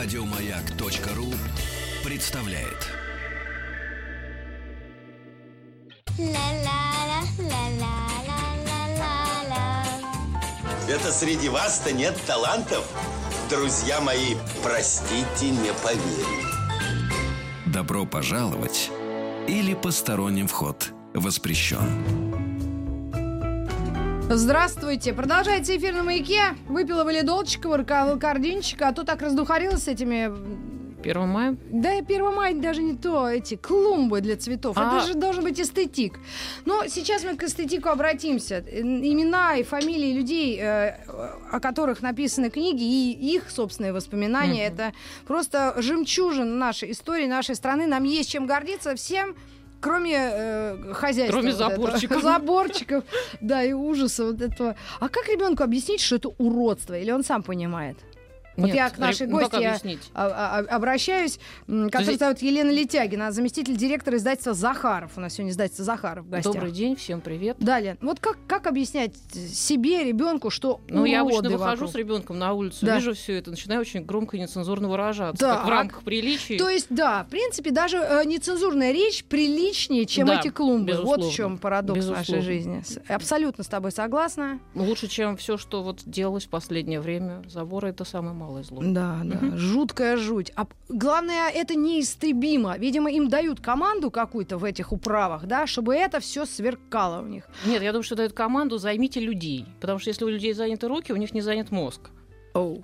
Радиомаяк.ру 0.00 1.26
представляет. 2.04 2.88
Это 10.88 11.10
среди 11.10 11.48
вас-то 11.48 11.90
нет 11.92 12.16
талантов? 12.28 12.88
Друзья 13.50 14.00
мои, 14.00 14.36
простите, 14.62 15.50
не 15.50 15.72
поверю. 15.82 16.46
Добро 17.66 18.06
пожаловать 18.06 18.92
или 19.48 19.74
посторонним 19.74 20.46
вход 20.46 20.92
воспрещен. 21.12 22.27
Здравствуйте. 24.30 25.14
Продолжайте 25.14 25.78
эфир 25.78 25.94
на 25.94 26.02
маяке. 26.02 26.54
Выпила 26.68 27.04
валидолчика, 27.04 27.82
кардинчика, 28.20 28.88
а 28.88 28.92
то 28.92 29.02
так 29.02 29.22
раздухарилась 29.22 29.84
с 29.84 29.88
этими 29.88 30.30
1 31.02 31.28
мая? 31.28 31.56
Да, 31.70 31.92
1 31.92 32.34
мая 32.34 32.54
даже 32.54 32.82
не 32.82 32.94
то, 32.94 33.26
эти 33.26 33.56
клумбы 33.56 34.20
для 34.20 34.36
цветов. 34.36 34.76
А. 34.76 34.98
Это 34.98 35.06
же 35.06 35.14
должен 35.14 35.44
быть 35.44 35.58
эстетик. 35.58 36.18
Но 36.66 36.86
сейчас 36.88 37.24
мы 37.24 37.36
к 37.36 37.44
эстетику 37.44 37.88
обратимся. 37.88 38.58
Имена 38.58 39.56
и 39.56 39.62
фамилии 39.62 40.12
людей, 40.12 40.58
э, 40.60 40.98
о 41.50 41.58
которых 41.60 42.02
написаны 42.02 42.50
книги, 42.50 42.82
и 42.82 43.34
их 43.34 43.50
собственные 43.50 43.94
воспоминания, 43.94 44.66
это 44.66 44.92
просто 45.26 45.74
жемчужина 45.78 46.54
нашей 46.54 46.92
истории, 46.92 47.26
нашей 47.26 47.54
страны. 47.54 47.86
Нам 47.86 48.04
есть 48.04 48.30
чем 48.30 48.46
гордиться 48.46 48.94
всем, 48.94 49.34
Кроме 49.80 50.16
э, 50.16 50.92
хозяйства. 50.94 51.38
Кроме 51.38 51.52
вот 51.52 51.60
этого. 51.60 51.76
заборчиков. 51.76 52.22
Заборчиков, 52.22 53.04
да, 53.40 53.62
и 53.62 53.72
ужаса 53.72 54.24
вот 54.24 54.40
этого. 54.40 54.76
А 55.00 55.08
как 55.08 55.28
ребенку 55.28 55.62
объяснить, 55.62 56.00
что 56.00 56.16
это 56.16 56.30
уродство? 56.38 56.98
Или 56.98 57.10
он 57.10 57.22
сам 57.24 57.42
понимает? 57.42 57.96
Вот 58.58 58.66
Нет, 58.66 58.74
я 58.74 58.90
к 58.90 58.98
нашей 58.98 59.28
ну, 59.28 59.38
гости 59.38 59.54
объяснить? 59.54 60.10
а- 60.14 60.58
а- 60.68 60.74
обращаюсь, 60.76 61.38
м, 61.68 61.84
которая 61.86 62.06
Подожди. 62.06 62.18
зовут 62.18 62.38
Елена 62.42 62.70
Летягина, 62.72 63.30
заместитель 63.30 63.76
директора 63.76 64.16
издательства 64.16 64.52
«Захаров». 64.52 65.12
У 65.16 65.20
нас 65.20 65.34
сегодня 65.34 65.52
издательство 65.52 65.84
«Захаров» 65.84 66.24
в 66.26 66.28
гостях. 66.28 66.52
Добрый 66.54 66.72
день, 66.72 66.96
всем 66.96 67.20
привет. 67.20 67.56
Да, 67.60 67.78
Лен, 67.78 67.96
вот 68.02 68.18
как, 68.18 68.36
как 68.48 68.66
объяснять 68.66 69.12
себе, 69.32 70.02
ребенку, 70.02 70.50
что 70.50 70.80
Ну, 70.88 71.04
я 71.04 71.20
обычно 71.20 71.38
уроды 71.40 71.54
выхожу 71.56 71.70
вокруг? 71.84 71.90
с 71.92 71.94
ребенком 71.94 72.38
на 72.40 72.52
улицу, 72.52 72.84
Да. 72.84 72.96
вижу 72.96 73.14
все 73.14 73.38
это, 73.38 73.50
начинаю 73.50 73.80
очень 73.80 74.04
громко 74.04 74.36
и 74.36 74.40
нецензурно 74.40 74.88
выражаться. 74.88 75.40
Так. 75.40 75.58
Как 75.58 75.66
в 75.66 75.68
рамках 75.70 76.02
приличий. 76.02 76.58
То 76.58 76.68
есть, 76.68 76.86
да, 76.90 77.22
в 77.24 77.28
принципе, 77.30 77.70
даже 77.70 77.98
э, 77.98 78.24
нецензурная 78.24 78.90
речь 78.90 79.24
приличнее, 79.24 80.04
чем 80.04 80.26
Да, 80.26 80.40
эти 80.40 80.48
клумбы. 80.48 80.94
Вот 80.94 80.98
в 80.98 81.02
безусловно. 81.04 81.30
чем 81.32 81.58
парадокс 81.58 82.00
нашей 82.06 82.18
Безусловно. 82.18 82.42
жизни. 82.42 82.82
С- 82.84 82.98
Абсолютно 83.08 83.62
с 83.62 83.68
тобой 83.68 83.92
согласна. 83.92 84.58
Лучше, 84.74 85.06
чем 85.06 85.36
все, 85.36 85.56
что 85.56 85.84
вот 85.84 86.00
делалось 86.06 86.46
в 86.46 86.48
последнее 86.48 87.00
время. 87.00 87.42
Заборы 87.48 87.90
это 87.90 88.04
самое 88.04 88.34
малое 88.48 88.62
зло. 88.62 88.80
Да, 88.82 89.20
да, 89.24 89.36
Мгм. 89.36 89.58
жуткая 89.58 90.16
жуть. 90.16 90.52
А 90.56 90.66
главное, 90.88 91.50
это 91.50 91.74
неистребимо. 91.74 92.76
Видимо, 92.78 93.10
им 93.10 93.28
дают 93.28 93.60
команду 93.60 94.10
какую-то 94.10 94.56
в 94.58 94.64
этих 94.64 94.92
управах, 94.92 95.46
да, 95.46 95.66
чтобы 95.66 95.94
это 95.94 96.18
все 96.20 96.46
сверкало 96.46 97.22
у 97.22 97.26
них. 97.26 97.44
Нет, 97.66 97.82
я 97.82 97.92
думаю, 97.92 98.02
что 98.02 98.16
дают 98.16 98.32
команду 98.32 98.78
«займите 98.78 99.20
людей». 99.20 99.66
Потому 99.80 99.98
что 99.98 100.10
если 100.10 100.24
у 100.24 100.28
людей 100.28 100.54
заняты 100.54 100.88
руки, 100.88 101.12
у 101.12 101.16
них 101.16 101.34
не 101.34 101.42
занят 101.42 101.70
мозг. 101.70 102.10
Оу. 102.54 102.82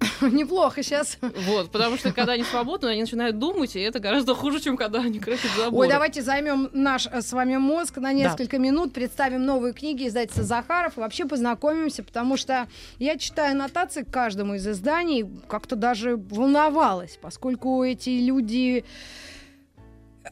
Неплохо 0.20 0.82
сейчас. 0.82 1.18
Вот, 1.20 1.70
потому 1.70 1.96
что 1.96 2.12
когда 2.12 2.32
они 2.32 2.44
свободны, 2.44 2.88
они 2.88 3.00
начинают 3.02 3.38
думать, 3.38 3.74
и 3.76 3.80
это 3.80 3.98
гораздо 3.98 4.34
хуже, 4.34 4.60
чем 4.60 4.76
когда 4.76 5.00
они 5.00 5.18
красят 5.18 5.50
заборы. 5.56 5.86
Ой, 5.86 5.88
давайте 5.88 6.22
займем 6.22 6.70
наш 6.72 7.06
э, 7.06 7.20
с 7.20 7.32
вами 7.32 7.56
мозг 7.56 7.96
на 7.98 8.12
несколько 8.12 8.58
минут, 8.58 8.92
представим 8.92 9.44
новые 9.44 9.74
книги 9.74 10.06
издательства 10.06 10.44
Захаров 10.44 10.96
и 10.96 11.00
вообще 11.00 11.24
познакомимся, 11.24 12.02
потому 12.02 12.36
что 12.36 12.68
я 12.98 13.16
читаю 13.16 13.52
аннотации 13.52 14.02
к 14.02 14.10
каждому 14.10 14.54
из 14.54 14.66
изданий, 14.66 15.28
как-то 15.48 15.76
даже 15.76 16.16
волновалась, 16.16 17.18
поскольку 17.20 17.82
эти 17.82 18.10
люди 18.10 18.84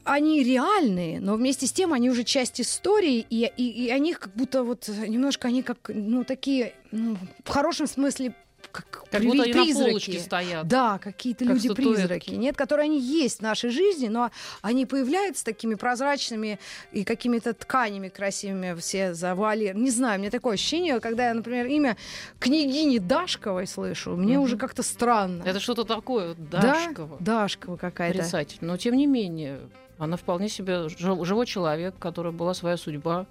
они 0.04 0.42
реальные, 0.42 1.20
но 1.20 1.34
вместе 1.34 1.66
с 1.66 1.72
тем 1.72 1.92
они 1.92 2.10
уже 2.10 2.22
часть 2.22 2.60
истории, 2.60 3.26
и, 3.28 3.50
и, 3.56 3.86
и 3.86 3.90
они 3.90 4.14
как 4.14 4.32
будто 4.34 4.62
вот 4.62 4.88
немножко 4.88 5.48
они 5.48 5.62
как, 5.62 5.78
ну, 5.88 6.22
такие, 6.22 6.74
ну, 6.92 7.16
в 7.44 7.48
хорошем 7.48 7.86
смысле, 7.86 8.34
как, 8.76 9.04
Как 9.10 9.22
будто 9.22 9.42
они 9.42 9.52
на 9.54 9.62
призраки. 9.62 9.88
полочке 9.88 10.18
стоят. 10.20 10.68
Да, 10.68 10.98
какие-то 10.98 11.44
Как 11.44 11.54
люди-призраки. 11.54 12.30
Нет, 12.30 12.56
которые 12.56 12.84
они 12.84 13.00
есть 13.00 13.38
в 13.38 13.42
нашей 13.42 13.70
жизни, 13.70 14.08
но 14.08 14.30
они 14.62 14.86
появляются 14.86 15.44
такими 15.44 15.74
прозрачными 15.74 16.58
и 16.92 17.04
какими-то 17.04 17.54
тканями 17.54 18.08
красивыми 18.08 18.74
все 18.78 19.14
завали. 19.14 19.72
Не 19.74 19.90
знаю, 19.90 20.20
мне 20.20 20.30
такое 20.30 20.54
ощущение, 20.54 21.00
когда 21.00 21.28
я, 21.28 21.34
например, 21.34 21.66
имя 21.66 21.96
княгини 22.38 22.98
Дашковой 22.98 23.66
слышу, 23.66 24.16
мне 24.16 24.34
Мгм. 24.34 24.42
уже 24.44 24.56
как-то 24.56 24.82
странно. 24.82 25.42
Это 25.44 25.60
что-то 25.60 25.84
такое, 25.84 26.34
Да? 26.38 26.60
Дашкова. 26.60 27.16
Дашкова 27.20 27.76
какая-то. 27.76 28.18
Отрицательно. 28.20 28.72
Но 28.72 28.76
тем 28.76 28.96
не 28.96 29.06
менее, 29.06 29.60
она 29.98 30.16
вполне 30.16 30.48
себе 30.48 30.88
жив- 30.88 31.24
живой 31.26 31.46
человек, 31.46 31.94
у 31.96 31.98
которой 31.98 32.32
была 32.32 32.52
своя 32.54 32.76
судьба, 32.76 33.26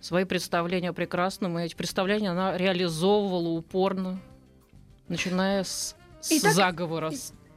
свои 0.00 0.24
представления 0.24 0.90
о 0.90 0.92
прекрасном, 0.94 1.58
и 1.58 1.62
эти 1.64 1.74
представления 1.74 2.30
она 2.30 2.56
реализовывала 2.56 3.48
упорно, 3.50 4.18
начиная 5.10 5.64
с, 5.64 5.94
с 6.20 6.32
Итак, 6.32 6.54
заговора. 6.54 7.12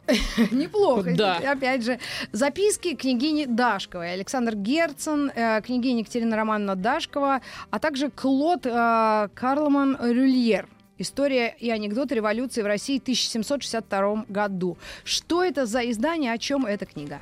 Неплохо. 0.51 1.15
Да. 1.15 1.37
Опять 1.37 1.83
же, 1.85 1.99
записки 2.33 2.95
княгини 2.95 3.45
Дашковой. 3.45 4.11
Александр 4.13 4.55
Герцен, 4.55 5.31
э, 5.33 5.61
княгиня 5.61 6.01
Екатерина 6.01 6.35
Романовна 6.35 6.75
Дашкова, 6.75 7.41
а 7.69 7.79
также 7.79 8.09
Клод 8.09 8.65
э, 8.65 9.29
Карлман 9.33 9.97
Рюльер. 10.01 10.67
История 10.97 11.55
и 11.57 11.69
анекдоты 11.69 12.15
революции 12.15 12.61
в 12.61 12.65
России 12.65 12.99
в 12.99 13.01
1762 13.01 14.25
году. 14.27 14.77
Что 15.03 15.43
это 15.43 15.65
за 15.65 15.89
издание, 15.89 16.33
о 16.33 16.37
чем 16.37 16.65
эта 16.65 16.85
книга? 16.85 17.21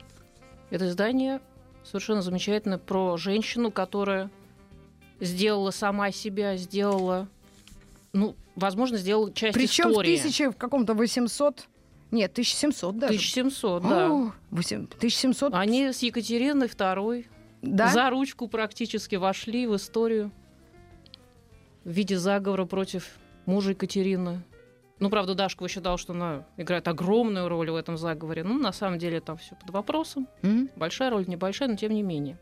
Это 0.71 0.87
издание 0.87 1.39
совершенно 1.83 2.21
замечательное 2.21 2.77
про 2.77 3.17
женщину, 3.17 3.71
которая 3.71 4.29
сделала 5.19 5.71
сама 5.71 6.11
себя, 6.11 6.57
сделала, 6.57 7.27
ну, 8.13 8.35
возможно, 8.61 8.97
сделала 8.97 9.33
часть 9.33 9.53
Причем 9.53 9.89
в 9.89 9.91
истории. 9.91 10.17
тысяче 10.17 10.49
в 10.51 10.55
каком-то 10.57 10.93
800... 10.93 11.67
Нет, 12.11 12.31
1700 12.31 12.97
даже. 12.97 13.13
1700, 13.13 13.83
да. 13.83 14.11
О, 14.11 14.33
восемь- 14.49 14.85
1700, 14.97 15.53
Они 15.53 15.91
с 15.93 15.99
Екатериной 16.01 16.67
II 16.67 17.25
да? 17.61 17.87
за 17.87 18.09
ручку 18.09 18.47
практически 18.47 19.15
вошли 19.15 19.65
в 19.65 19.75
историю 19.75 20.31
в 21.83 21.89
виде 21.89 22.17
заговора 22.17 22.65
против 22.65 23.07
мужа 23.45 23.71
Екатерины. 23.71 24.43
Ну, 24.99 25.09
правда, 25.09 25.33
Дашкова 25.33 25.67
считала, 25.67 25.97
что 25.97 26.13
она 26.13 26.45
играет 26.57 26.87
огромную 26.87 27.47
роль 27.49 27.71
в 27.71 27.75
этом 27.75 27.97
заговоре. 27.97 28.43
Ну, 28.43 28.59
на 28.59 28.71
самом 28.71 28.99
деле, 28.99 29.19
там 29.19 29.37
все 29.37 29.55
под 29.55 29.71
вопросом. 29.71 30.27
М. 30.43 30.69
Большая 30.75 31.09
роль, 31.09 31.25
небольшая, 31.27 31.69
но 31.69 31.75
тем 31.75 31.91
не 31.93 32.03
менее. 32.03 32.37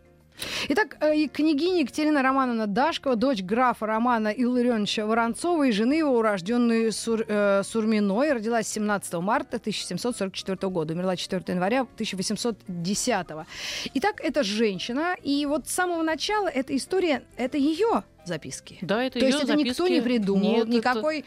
Итак, 0.70 0.98
э, 1.02 1.16
и 1.16 1.28
княгиня 1.28 1.82
Екатерина 1.82 2.22
Романовна 2.24 2.68
Дашкова, 2.68 3.16
дочь 3.16 3.42
графа 3.42 3.86
Романа 3.86 4.30
Илларионовича 4.30 5.06
Воронцова 5.06 5.64
и 5.68 5.72
жены 5.72 5.94
его, 5.94 6.18
урожденной 6.18 6.92
Сур- 6.92 7.26
э, 7.28 7.62
Сурминой, 7.64 8.34
родилась 8.34 8.68
17 8.68 9.14
марта 9.22 9.60
1744 9.60 10.70
года, 10.70 10.94
умерла 10.94 11.16
4 11.16 11.44
января 11.54 11.86
1810. 11.96 13.46
Итак, 13.94 14.22
это 14.22 14.44
женщина, 14.44 15.16
и 15.24 15.46
вот 15.46 15.68
с 15.68 15.72
самого 15.72 16.04
начала 16.04 16.48
эта 16.48 16.76
история, 16.76 17.24
это 17.38 17.58
ее 17.58 18.04
записки. 18.26 18.78
Да, 18.82 19.04
это 19.04 19.20
То 19.20 19.26
её 19.26 19.38
есть 19.38 19.44
это 19.44 19.56
никто 19.56 19.84
записки. 19.84 19.94
не 19.94 20.02
придумал, 20.02 20.42
Нет, 20.52 20.62
это- 20.68 20.70
никакой... 20.72 21.20
м, 21.20 21.26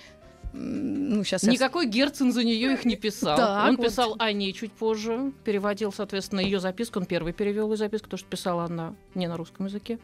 Ну, 0.53 1.25
сейчас 1.25 1.45
Никакой 1.45 1.87
Герцен 1.87 2.33
за 2.33 2.45
нее 2.45 2.75
их 2.75 2.85
не 2.85 2.97
писал. 2.97 3.37
Так, 3.37 3.71
он 3.71 3.77
вот. 3.77 3.87
писал 3.87 4.17
о 4.19 4.33
ней 4.33 4.53
чуть 4.53 4.73
позже, 4.73 5.33
переводил, 5.45 5.93
соответственно, 5.93 6.41
ее 6.41 6.61
записку. 6.61 7.01
Он 7.01 7.07
первый 7.07 7.33
перевел 7.33 7.71
ее 7.71 7.77
записку, 7.77 8.05
потому 8.05 8.19
что 8.19 8.29
писала 8.29 8.65
она 8.65 8.95
не 9.15 9.27
на 9.29 9.37
русском 9.37 9.67
языке. 9.67 9.99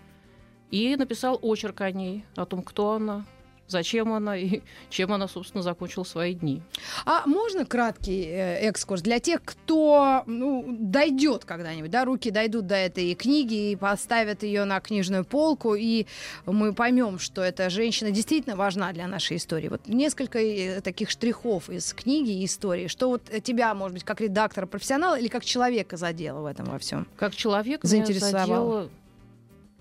И 0.70 0.96
написал 0.96 1.38
очерк 1.42 1.80
о 1.82 1.90
ней, 1.90 2.24
о 2.34 2.46
том, 2.46 2.62
кто 2.62 2.92
она, 2.92 3.26
зачем 3.68 4.12
она 4.12 4.36
и 4.36 4.62
чем 4.90 5.12
она, 5.12 5.28
собственно, 5.28 5.62
закончила 5.62 6.04
свои 6.04 6.34
дни. 6.34 6.62
А 7.06 7.26
можно 7.26 7.64
краткий 7.64 8.24
э, 8.24 8.68
экскурс 8.68 9.02
для 9.02 9.20
тех, 9.20 9.42
кто 9.44 10.22
ну, 10.26 10.64
дойдет 10.68 11.44
когда-нибудь, 11.44 11.90
да, 11.90 12.04
руки 12.04 12.30
дойдут 12.30 12.66
до 12.66 12.74
этой 12.74 13.14
книги 13.14 13.70
и 13.70 13.76
поставят 13.76 14.42
ее 14.42 14.64
на 14.64 14.80
книжную 14.80 15.24
полку, 15.24 15.74
и 15.74 16.06
мы 16.46 16.72
поймем, 16.72 17.18
что 17.18 17.42
эта 17.42 17.70
женщина 17.70 18.10
действительно 18.10 18.56
важна 18.56 18.92
для 18.92 19.06
нашей 19.06 19.36
истории. 19.36 19.68
Вот 19.68 19.86
несколько 19.86 20.38
э, 20.38 20.80
таких 20.80 21.10
штрихов 21.10 21.70
из 21.70 21.92
книги 21.92 22.30
и 22.40 22.44
истории, 22.44 22.88
что 22.88 23.08
вот 23.08 23.22
тебя, 23.42 23.74
может 23.74 23.94
быть, 23.94 24.04
как 24.04 24.20
редактора, 24.20 24.66
профессионала 24.66 25.18
или 25.18 25.28
как 25.28 25.44
человека 25.44 25.96
задело 25.96 26.40
в 26.40 26.46
этом 26.46 26.66
во 26.66 26.78
всем. 26.78 27.06
Как 27.16 27.34
человек 27.34 27.84
Заинтересовало. 27.84 28.82
задело- 28.82 28.90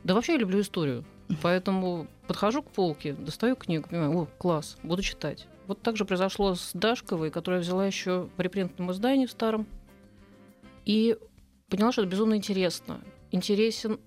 Да 0.04 0.14
вообще 0.14 0.34
я 0.34 0.40
люблю 0.40 0.62
историю. 0.62 1.06
Поэтому 1.42 2.08
подхожу 2.28 2.64
к 2.64 2.72
полке, 2.72 3.14
достаю 3.14 3.56
книгу, 3.56 3.90
понимаю, 3.90 4.18
о, 4.18 4.26
класс, 4.38 4.78
буду 4.84 5.02
читать. 5.02 5.48
Вот 5.68 5.82
так 5.82 5.98
же 5.98 6.06
произошло 6.06 6.56
с 6.56 6.72
Дашковой, 6.74 7.30
которая 7.30 7.60
взяла 7.60 7.86
еще 7.86 8.30
в 8.38 8.42
репринтном 8.42 8.92
издании 8.92 9.26
в 9.26 9.32
старом. 9.32 9.68
И 10.86 11.18
поняла, 11.70 11.92
что 11.92 12.04
это 12.04 12.12
безумно 12.12 12.36
интересно. 12.36 13.02
Интересен, 13.32 14.00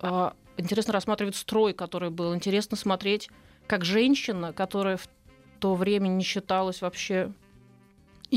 а, 0.00 0.34
интересно 0.56 0.92
рассматривать 0.92 1.36
строй, 1.36 1.72
который 1.72 2.10
был. 2.10 2.34
Интересно 2.34 2.76
смотреть, 2.76 3.30
как 3.68 3.84
женщина, 3.84 4.52
которая 4.52 4.96
в 4.96 5.08
то 5.60 5.76
время 5.76 6.08
не 6.08 6.24
считалась 6.24 6.82
вообще 6.82 7.32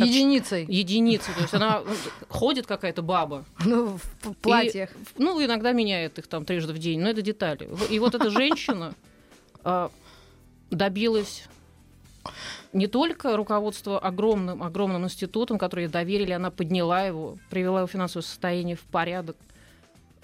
Единицей. 0.06 0.66
Единицей. 0.68 1.34
То 1.34 1.42
есть 1.42 1.54
она 1.54 1.84
ходит 2.30 2.68
какая-то 2.68 3.02
баба. 3.02 3.46
Ну, 3.66 3.98
в 4.22 4.34
платьях. 4.36 4.90
И, 4.92 5.24
ну, 5.24 5.44
иногда 5.44 5.72
меняет 5.72 6.20
их 6.20 6.28
там 6.28 6.46
трижды 6.46 6.74
в 6.74 6.78
день, 6.78 7.00
но 7.00 7.10
это 7.10 7.22
детали. 7.22 7.70
И 7.90 8.00
вот 8.00 8.16
эта 8.16 8.30
женщина 8.30 8.94
а, 9.64 9.92
добилась 10.70 11.44
не 12.74 12.88
только 12.88 13.36
руководство 13.36 14.00
огромным, 14.00 14.62
огромным 14.62 15.06
институтом, 15.06 15.58
который 15.58 15.86
ей 15.86 15.92
доверили, 15.92 16.32
она 16.32 16.52
подняла 16.52 17.06
его, 17.06 17.38
привела 17.50 17.80
его 17.80 17.88
финансовое 17.88 18.24
состояние 18.24 18.76
в 18.76 18.82
порядок. 18.82 19.38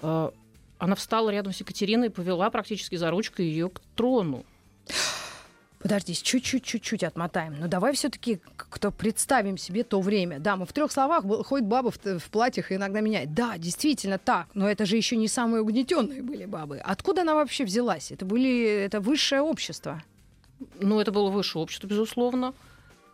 А, 0.00 0.32
она 0.78 0.94
встала 0.94 1.30
рядом 1.30 1.52
с 1.52 1.60
Екатериной 1.60 2.08
и 2.08 2.10
повела 2.10 2.50
практически 2.50 2.96
за 2.96 3.10
ручку 3.10 3.42
ее 3.42 3.70
к 3.70 3.80
трону. 3.96 4.44
Подожди, 5.84 6.14
чуть-чуть, 6.14 6.64
чуть-чуть 6.64 7.04
отмотаем. 7.04 7.60
Но 7.60 7.68
давай 7.68 7.92
все-таки, 7.92 8.40
кто 8.56 8.90
представим 8.90 9.58
себе 9.58 9.84
то 9.84 10.00
время. 10.00 10.38
Да, 10.38 10.56
мы 10.56 10.64
в 10.64 10.72
трех 10.72 10.90
словах 10.90 11.26
ходит 11.44 11.66
баба 11.68 11.90
в, 11.90 11.98
в 11.98 12.30
платьях 12.30 12.72
и 12.72 12.76
иногда 12.76 13.02
меняет. 13.02 13.34
Да, 13.34 13.58
действительно 13.58 14.16
так. 14.16 14.46
Но 14.54 14.66
это 14.66 14.86
же 14.86 14.96
еще 14.96 15.16
не 15.16 15.28
самые 15.28 15.60
угнетенные 15.60 16.22
были 16.22 16.46
бабы. 16.46 16.78
Откуда 16.78 17.20
она 17.20 17.34
вообще 17.34 17.66
взялась? 17.66 18.10
Это 18.12 18.24
были 18.24 18.64
это 18.64 19.02
высшее 19.02 19.42
общество. 19.42 20.02
Ну, 20.80 21.00
это 21.00 21.12
было 21.12 21.28
высшее 21.28 21.62
общество, 21.62 21.86
безусловно. 21.86 22.54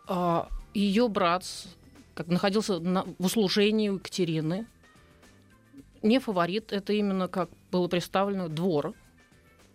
А, 0.07 0.47
ее 0.73 1.09
брат 1.09 1.43
как 2.13 2.27
находился 2.27 2.79
на, 2.79 3.03
в 3.19 3.25
услужении 3.25 3.89
у 3.89 3.95
Екатерины. 3.95 4.65
Не 6.03 6.19
фаворит, 6.19 6.71
это 6.71 6.93
именно 6.93 7.27
как 7.27 7.49
было 7.69 7.89
представлено 7.89 8.47
двор 8.47 8.93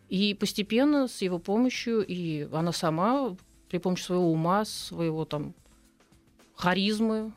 и 0.08 0.34
постепенно 0.34 1.08
с 1.08 1.22
его 1.22 1.38
помощью, 1.38 2.04
и 2.06 2.48
она 2.52 2.72
сама 2.72 3.36
при 3.68 3.78
помощи 3.78 4.02
своего 4.02 4.30
ума, 4.30 4.64
своего 4.64 5.24
там 5.24 5.54
харизмы 6.54 7.32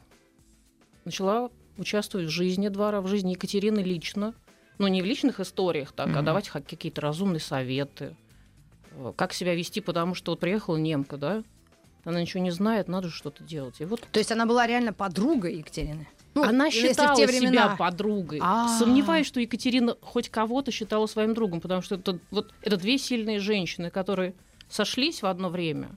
начала 1.06 1.50
участвовать 1.78 2.28
в 2.28 2.32
жизни 2.32 2.68
двора, 2.68 3.02
в 3.02 3.08
жизни 3.08 3.32
Екатерины 3.32 3.80
лично. 3.80 4.34
Но 4.78 4.88
не 4.88 5.02
в 5.02 5.06
личных 5.06 5.40
историях, 5.42 5.92
так, 5.92 6.08
mm-hmm. 6.08 6.20
а 6.20 6.22
давать 6.22 6.50
какие-то 6.50 7.02
разумные 7.02 7.42
советы, 7.42 8.16
э, 8.92 9.12
как 9.16 9.34
себя 9.34 9.54
вести, 9.54 9.82
потому 9.82 10.16
что 10.16 10.32
вот 10.32 10.40
приехала 10.40 10.78
немка, 10.78 11.18
да, 11.18 11.44
она 12.06 12.22
ничего 12.22 12.42
не 12.42 12.52
знает, 12.52 12.88
надо 12.88 13.10
что-то 13.10 13.44
делать. 13.44 13.82
И 13.82 13.86
вот... 13.86 14.08
То 14.12 14.20
есть 14.20 14.32
она 14.32 14.46
была 14.46 14.68
реально 14.68 14.94
подругой 14.94 15.58
Екатерины? 15.58 16.08
Ну, 16.44 16.50
Она 16.50 16.72
считала 16.72 17.16
те 17.16 17.28
времена... 17.28 17.52
себя 17.52 17.76
подругой. 17.76 18.40
А-а-а. 18.42 18.80
Сомневаюсь, 18.80 19.28
что 19.28 19.40
Екатерина 19.40 19.96
хоть 20.02 20.30
кого-то 20.30 20.72
считала 20.72 21.06
своим 21.06 21.34
другом, 21.34 21.62
потому 21.62 21.82
что 21.82 21.96
это, 21.96 22.20
вот, 22.32 22.54
это 22.62 22.78
две 22.78 22.98
сильные 22.98 23.40
женщины, 23.40 23.90
которые 23.90 24.34
сошлись 24.70 25.22
в 25.22 25.26
одно 25.26 25.50
время 25.50 25.90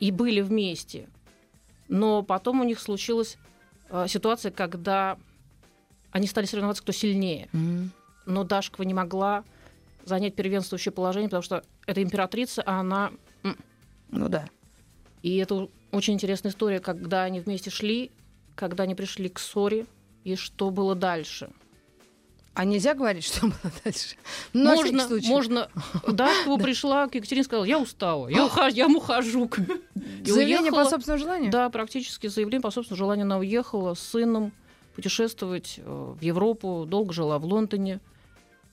и 0.00 0.10
были 0.10 0.40
вместе. 0.40 1.08
Но 1.88 2.22
потом 2.22 2.60
у 2.60 2.64
них 2.64 2.78
случилась 2.78 3.38
э, 3.90 4.06
ситуация, 4.08 4.52
когда 4.52 5.18
они 6.10 6.26
стали 6.26 6.46
соревноваться, 6.46 6.82
кто 6.82 6.92
сильнее. 6.92 7.48
Mm-hmm. 7.52 7.88
Но 8.26 8.44
Дашкова 8.44 8.84
не 8.84 8.94
могла 8.94 9.44
занять 10.04 10.34
первенствующее 10.34 10.92
положение, 10.92 11.28
потому 11.28 11.42
что 11.42 11.64
это 11.86 12.02
императрица, 12.02 12.62
а 12.64 12.80
она... 12.80 13.12
Ну 14.10 14.28
да. 14.28 14.48
И 15.22 15.36
это 15.36 15.68
очень 15.90 16.14
интересная 16.14 16.52
история, 16.52 16.80
когда 16.80 17.22
они 17.24 17.40
вместе 17.40 17.70
шли, 17.70 18.10
когда 18.58 18.82
они 18.82 18.96
пришли 18.96 19.28
к 19.28 19.38
ссоре, 19.38 19.86
и 20.24 20.34
что 20.34 20.70
было 20.70 20.96
дальше. 20.96 21.48
А 22.54 22.64
нельзя 22.64 22.94
говорить, 22.94 23.24
что 23.32 23.42
было 23.42 23.72
дальше? 23.84 24.16
Ну, 24.52 24.74
можно, 24.74 25.08
можно. 25.28 25.70
Дашкова 26.08 26.60
пришла 26.60 27.06
к 27.06 27.14
Екатерине 27.14 27.44
сказала, 27.44 27.64
я 27.64 27.78
устала, 27.78 28.26
я, 28.26 28.44
ухожу, 28.46 28.76
я 28.76 28.88
ухожу. 28.88 29.48
Заявление 30.24 30.72
по 30.72 30.84
собственному 30.84 31.22
желанию? 31.22 31.52
Да, 31.52 31.70
практически 31.70 32.26
заявление 32.26 32.60
по 32.60 32.72
собственному 32.72 32.98
желанию. 32.98 33.24
Она 33.26 33.38
уехала 33.38 33.94
с 33.94 34.00
сыном 34.00 34.52
путешествовать 34.96 35.78
э, 35.78 36.14
в 36.18 36.20
Европу, 36.20 36.84
долго 36.84 37.12
жила 37.12 37.38
в 37.38 37.44
Лондоне. 37.44 38.00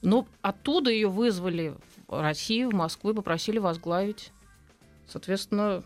Но 0.02 0.28
оттуда 0.42 0.90
ее 0.90 1.10
вызвали 1.10 1.76
в 2.08 2.22
Россию, 2.22 2.72
в 2.72 2.74
Москву 2.74 3.12
и 3.12 3.14
попросили 3.14 3.60
возглавить, 3.60 4.32
соответственно, 5.08 5.84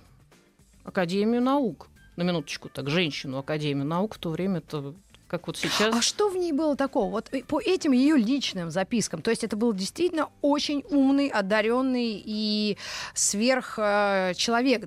Академию 0.86 1.42
наук 1.42 1.90
на 2.19 2.24
минуточку 2.24 2.68
так, 2.69 2.89
женщину 2.89 3.38
Академию 3.38 3.86
наук 3.86 4.16
в 4.16 4.18
то 4.19 4.30
время 4.30 4.57
это 4.57 4.94
как 5.27 5.48
вот 5.48 5.57
сейчас. 5.57 5.95
А 5.95 6.01
что 6.01 6.30
в 6.30 6.36
ней 6.36 6.51
было 6.51 6.75
такого? 6.75 7.12
Вот 7.12 7.31
по 7.48 7.62
этим 7.62 7.92
ее 7.92 8.18
личным 8.18 8.71
запискам, 8.71 9.21
то 9.21 9.30
есть 9.30 9.44
это 9.44 9.56
был 9.56 9.74
действительно 9.74 10.30
очень 10.42 10.83
умный, 10.89 11.30
одаренный 11.30 12.21
и 12.25 12.77
сверх 13.13 13.77
э, 13.77 14.33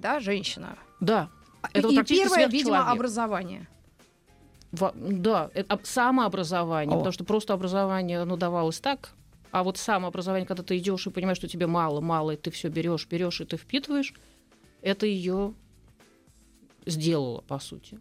да, 0.00 0.20
женщина? 0.20 0.76
Да. 1.00 1.30
Это 1.72 1.88
и 1.88 1.96
вот 1.96 2.06
первое, 2.06 2.48
видимо, 2.48 2.90
образование. 2.90 3.68
Во, 4.72 4.92
да, 4.94 5.50
это 5.54 5.78
самообразование, 5.84 6.94
О. 6.94 6.98
потому 6.98 7.12
что 7.12 7.24
просто 7.24 7.54
образование, 7.54 8.20
оно 8.20 8.36
давалось 8.36 8.80
так, 8.80 9.10
а 9.52 9.62
вот 9.62 9.78
самообразование, 9.78 10.46
когда 10.46 10.62
ты 10.62 10.76
идешь 10.76 11.06
и 11.06 11.10
понимаешь, 11.10 11.38
что 11.38 11.46
тебе 11.46 11.66
мало, 11.66 12.00
мало, 12.00 12.32
и 12.32 12.36
ты 12.36 12.50
все 12.50 12.68
берешь, 12.68 13.06
берешь 13.06 13.40
и 13.40 13.44
ты 13.44 13.56
впитываешь, 13.56 14.12
это 14.82 15.06
ее 15.06 15.54
сделала, 16.86 17.40
по 17.42 17.58
сути. 17.58 17.98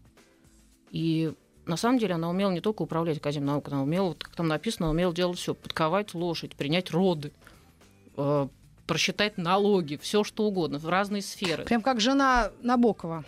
И 0.92 1.34
на 1.66 1.78
самом 1.78 2.00
деле 2.00 2.16
она 2.16 2.30
умела 2.30 2.52
не 2.52 2.62
только 2.62 2.82
управлять 2.82 3.18
Академией 3.18 3.52
наук, 3.52 3.68
она 3.68 3.84
умела, 3.84 4.14
как 4.14 4.36
там 4.36 4.48
написано, 4.48 4.88
она 4.88 4.92
умела 4.92 5.14
делать 5.14 5.40
все, 5.40 5.54
подковать 5.54 6.14
лошадь, 6.14 6.56
принять 6.56 6.92
роды, 6.92 7.32
э, 8.18 8.48
просчитать 8.88 9.38
налоги, 9.38 9.98
все 10.02 10.24
что 10.24 10.46
угодно, 10.46 10.80
в 10.80 10.90
разные 10.90 11.22
сферы. 11.22 11.64
Прям 11.64 11.82
как 11.82 12.02
жена 12.02 12.52
Набокова. 12.62 13.24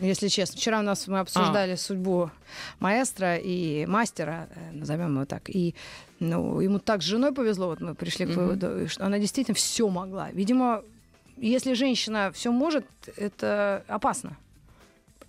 Если 0.00 0.28
честно, 0.28 0.56
вчера 0.56 0.78
у 0.78 0.82
нас 0.82 1.08
мы 1.08 1.18
обсуждали 1.18 1.72
а. 1.72 1.76
судьбу 1.76 2.30
маэстро 2.78 3.36
и 3.36 3.84
мастера, 3.86 4.48
э, 4.54 4.72
назовем 4.72 5.14
его 5.14 5.24
так, 5.24 5.50
и 5.50 5.74
ну, 6.20 6.60
ему 6.60 6.78
так 6.78 7.02
с 7.02 7.04
женой 7.04 7.32
повезло, 7.32 7.68
вот 7.68 7.80
мы 7.80 7.94
пришли 7.94 8.26
к 8.26 8.30
выводу, 8.30 8.88
что 8.88 9.04
она 9.04 9.18
действительно 9.18 9.56
все 9.56 9.88
могла. 9.88 10.30
Видимо, 10.30 10.82
если 11.36 11.72
женщина 11.72 12.30
все 12.32 12.52
может, 12.52 12.84
это 13.16 13.84
опасно. 13.88 14.36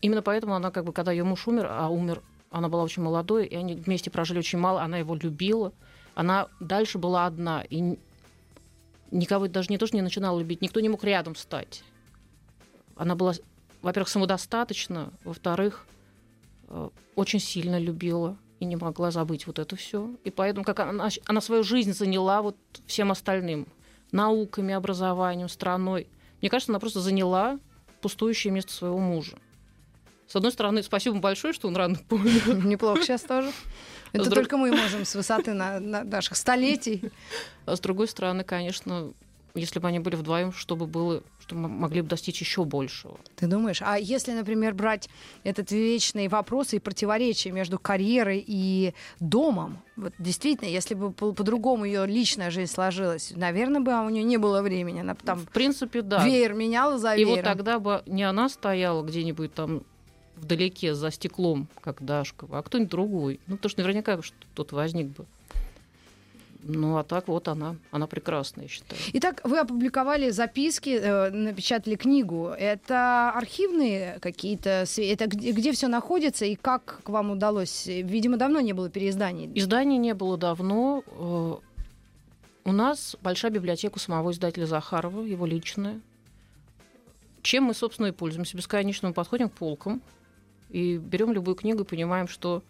Именно 0.01 0.21
поэтому 0.21 0.55
она, 0.55 0.71
как 0.71 0.85
бы, 0.85 0.93
когда 0.93 1.11
ее 1.11 1.23
муж 1.23 1.47
умер, 1.47 1.67
а 1.69 1.89
умер, 1.89 2.21
она 2.51 2.69
была 2.69 2.83
очень 2.83 3.03
молодой, 3.03 3.45
и 3.45 3.55
они 3.55 3.75
вместе 3.75 4.09
прожили 4.09 4.39
очень 4.39 4.59
мало, 4.59 4.81
она 4.81 4.97
его 4.97 5.15
любила. 5.15 5.73
Она 6.15 6.47
дальше 6.59 6.97
была 6.97 7.25
одна, 7.25 7.63
и 7.69 7.97
никого 9.11 9.47
даже 9.47 9.69
не 9.69 9.77
то, 9.77 9.87
что 9.87 9.95
не 9.95 10.01
начинала 10.01 10.39
любить, 10.39 10.61
никто 10.61 10.79
не 10.79 10.89
мог 10.89 11.03
рядом 11.03 11.35
стать. 11.35 11.83
Она 12.95 13.15
была, 13.15 13.33
во-первых, 13.81 14.09
самодостаточна, 14.09 15.11
во-вторых, 15.23 15.85
э, 16.67 16.89
очень 17.15 17.39
сильно 17.39 17.79
любила 17.79 18.37
и 18.59 18.65
не 18.65 18.75
могла 18.75 19.11
забыть 19.11 19.47
вот 19.47 19.59
это 19.59 19.75
все. 19.75 20.11
И 20.23 20.31
поэтому 20.31 20.65
как 20.65 20.79
она, 20.79 21.09
она 21.25 21.41
свою 21.41 21.63
жизнь 21.63 21.93
заняла 21.93 22.41
вот 22.41 22.57
всем 22.85 23.11
остальным 23.11 23.67
науками, 24.11 24.73
образованием, 24.73 25.49
страной. 25.49 26.07
Мне 26.41 26.49
кажется, 26.49 26.71
она 26.71 26.79
просто 26.79 26.99
заняла 26.99 27.59
пустующее 28.01 28.51
место 28.51 28.73
своего 28.73 28.99
мужа. 28.99 29.37
С 30.29 30.35
одной 30.35 30.51
стороны, 30.51 30.83
спасибо 30.83 31.17
большое, 31.17 31.53
что 31.55 31.67
он 31.67 31.75
рано 31.75 31.97
помнил. 32.07 32.61
Неплохо 32.63 33.01
сейчас 33.01 33.21
тоже. 33.21 33.51
Это 34.13 34.25
друг... 34.25 34.35
только 34.35 34.57
мы 34.57 34.71
можем 34.71 35.03
с 35.03 35.15
высоты 35.15 35.53
на, 35.53 35.79
на 35.79 36.03
наших 36.03 36.37
столетий. 36.37 37.01
А 37.65 37.75
с 37.75 37.79
другой 37.79 38.07
стороны, 38.07 38.43
конечно, 38.43 39.11
если 39.55 39.79
бы 39.79 39.87
они 39.87 39.97
были 39.97 40.15
вдвоем, 40.15 40.53
чтобы 40.53 40.85
было, 40.85 41.23
что 41.39 41.55
мы 41.55 41.67
могли 41.67 42.01
бы 42.01 42.07
достичь 42.07 42.41
еще 42.41 42.63
большего. 42.63 43.17
Ты 43.37 43.47
думаешь? 43.47 43.81
А 43.83 43.97
если, 43.97 44.33
например, 44.33 44.75
брать 44.75 45.09
этот 45.43 45.71
вечный 45.71 46.27
вопрос 46.27 46.73
и 46.73 46.79
противоречие 46.79 47.51
между 47.51 47.79
карьерой 47.79 48.43
и 48.45 48.93
домом, 49.19 49.79
вот 49.95 50.13
действительно, 50.19 50.69
если 50.69 50.93
бы 50.93 51.11
по-другому 51.11 51.85
ее 51.85 52.05
личная 52.05 52.51
жизнь 52.51 52.71
сложилась, 52.71 53.33
наверное, 53.35 53.81
бы 53.81 53.99
у 54.05 54.09
нее 54.09 54.23
не 54.23 54.37
было 54.37 54.61
времени. 54.61 54.99
Она 54.99 55.15
там 55.15 55.39
в 55.39 55.49
принципе, 55.49 56.03
да. 56.03 56.23
Веер 56.23 56.53
меняла 56.53 56.99
за 56.99 57.15
веером. 57.15 57.33
И 57.33 57.35
вот 57.37 57.43
тогда 57.43 57.79
бы 57.79 58.03
не 58.05 58.21
она 58.21 58.47
стояла 58.47 59.01
где-нибудь 59.01 59.55
там 59.55 59.81
вдалеке 60.39 60.95
за 60.95 61.11
стеклом, 61.11 61.67
как 61.81 62.03
Дашкова, 62.03 62.59
а 62.59 62.63
кто-нибудь 62.63 62.91
другой. 62.91 63.39
Ну, 63.47 63.55
потому 63.55 63.69
что 63.69 63.81
наверняка 63.81 64.21
что-то 64.21 64.75
возник 64.75 65.07
бы. 65.07 65.25
Ну, 66.61 66.97
а 66.97 67.03
так 67.03 67.29
вот 67.29 67.47
она, 67.47 67.77
она 67.91 68.05
прекрасная, 68.05 68.65
я 68.65 68.69
считаю. 68.69 69.01
Итак, 69.13 69.41
вы 69.45 69.59
опубликовали 69.59 70.29
записки, 70.29 70.89
э, 70.89 71.29
напечатали 71.29 71.95
книгу. 71.95 72.47
Это 72.47 73.31
архивные 73.33 74.19
какие-то, 74.19 74.85
это 74.97 75.27
где, 75.27 75.51
где 75.51 75.71
все 75.71 75.87
находится 75.87 76.45
и 76.45 76.55
как 76.55 77.01
к 77.03 77.09
вам 77.09 77.31
удалось? 77.31 77.85
Видимо, 77.87 78.35
давно 78.35 78.59
не 78.59 78.73
было 78.73 78.89
переизданий. 78.89 79.49
Изданий 79.55 79.97
не 79.97 80.13
было 80.13 80.37
давно. 80.37 81.03
Э, 81.07 81.55
у 82.65 82.71
нас 82.73 83.15
большая 83.21 83.51
библиотека 83.51 83.97
самого 83.97 84.31
издателя 84.31 84.65
Захарова, 84.65 85.21
его 85.21 85.45
личная. 85.45 86.01
Чем 87.41 87.65
мы, 87.65 87.73
собственно, 87.73 88.07
и 88.07 88.11
пользуемся. 88.11 88.57
Бесконечно 88.57 89.07
мы 89.07 89.13
подходим 89.13 89.47
к 89.49 89.53
полкам, 89.53 90.01
и 90.69 90.97
берем 90.97 91.31
любую 91.33 91.55
книгу 91.55 91.83
и 91.83 91.85
понимаем, 91.85 92.27
что 92.27 92.63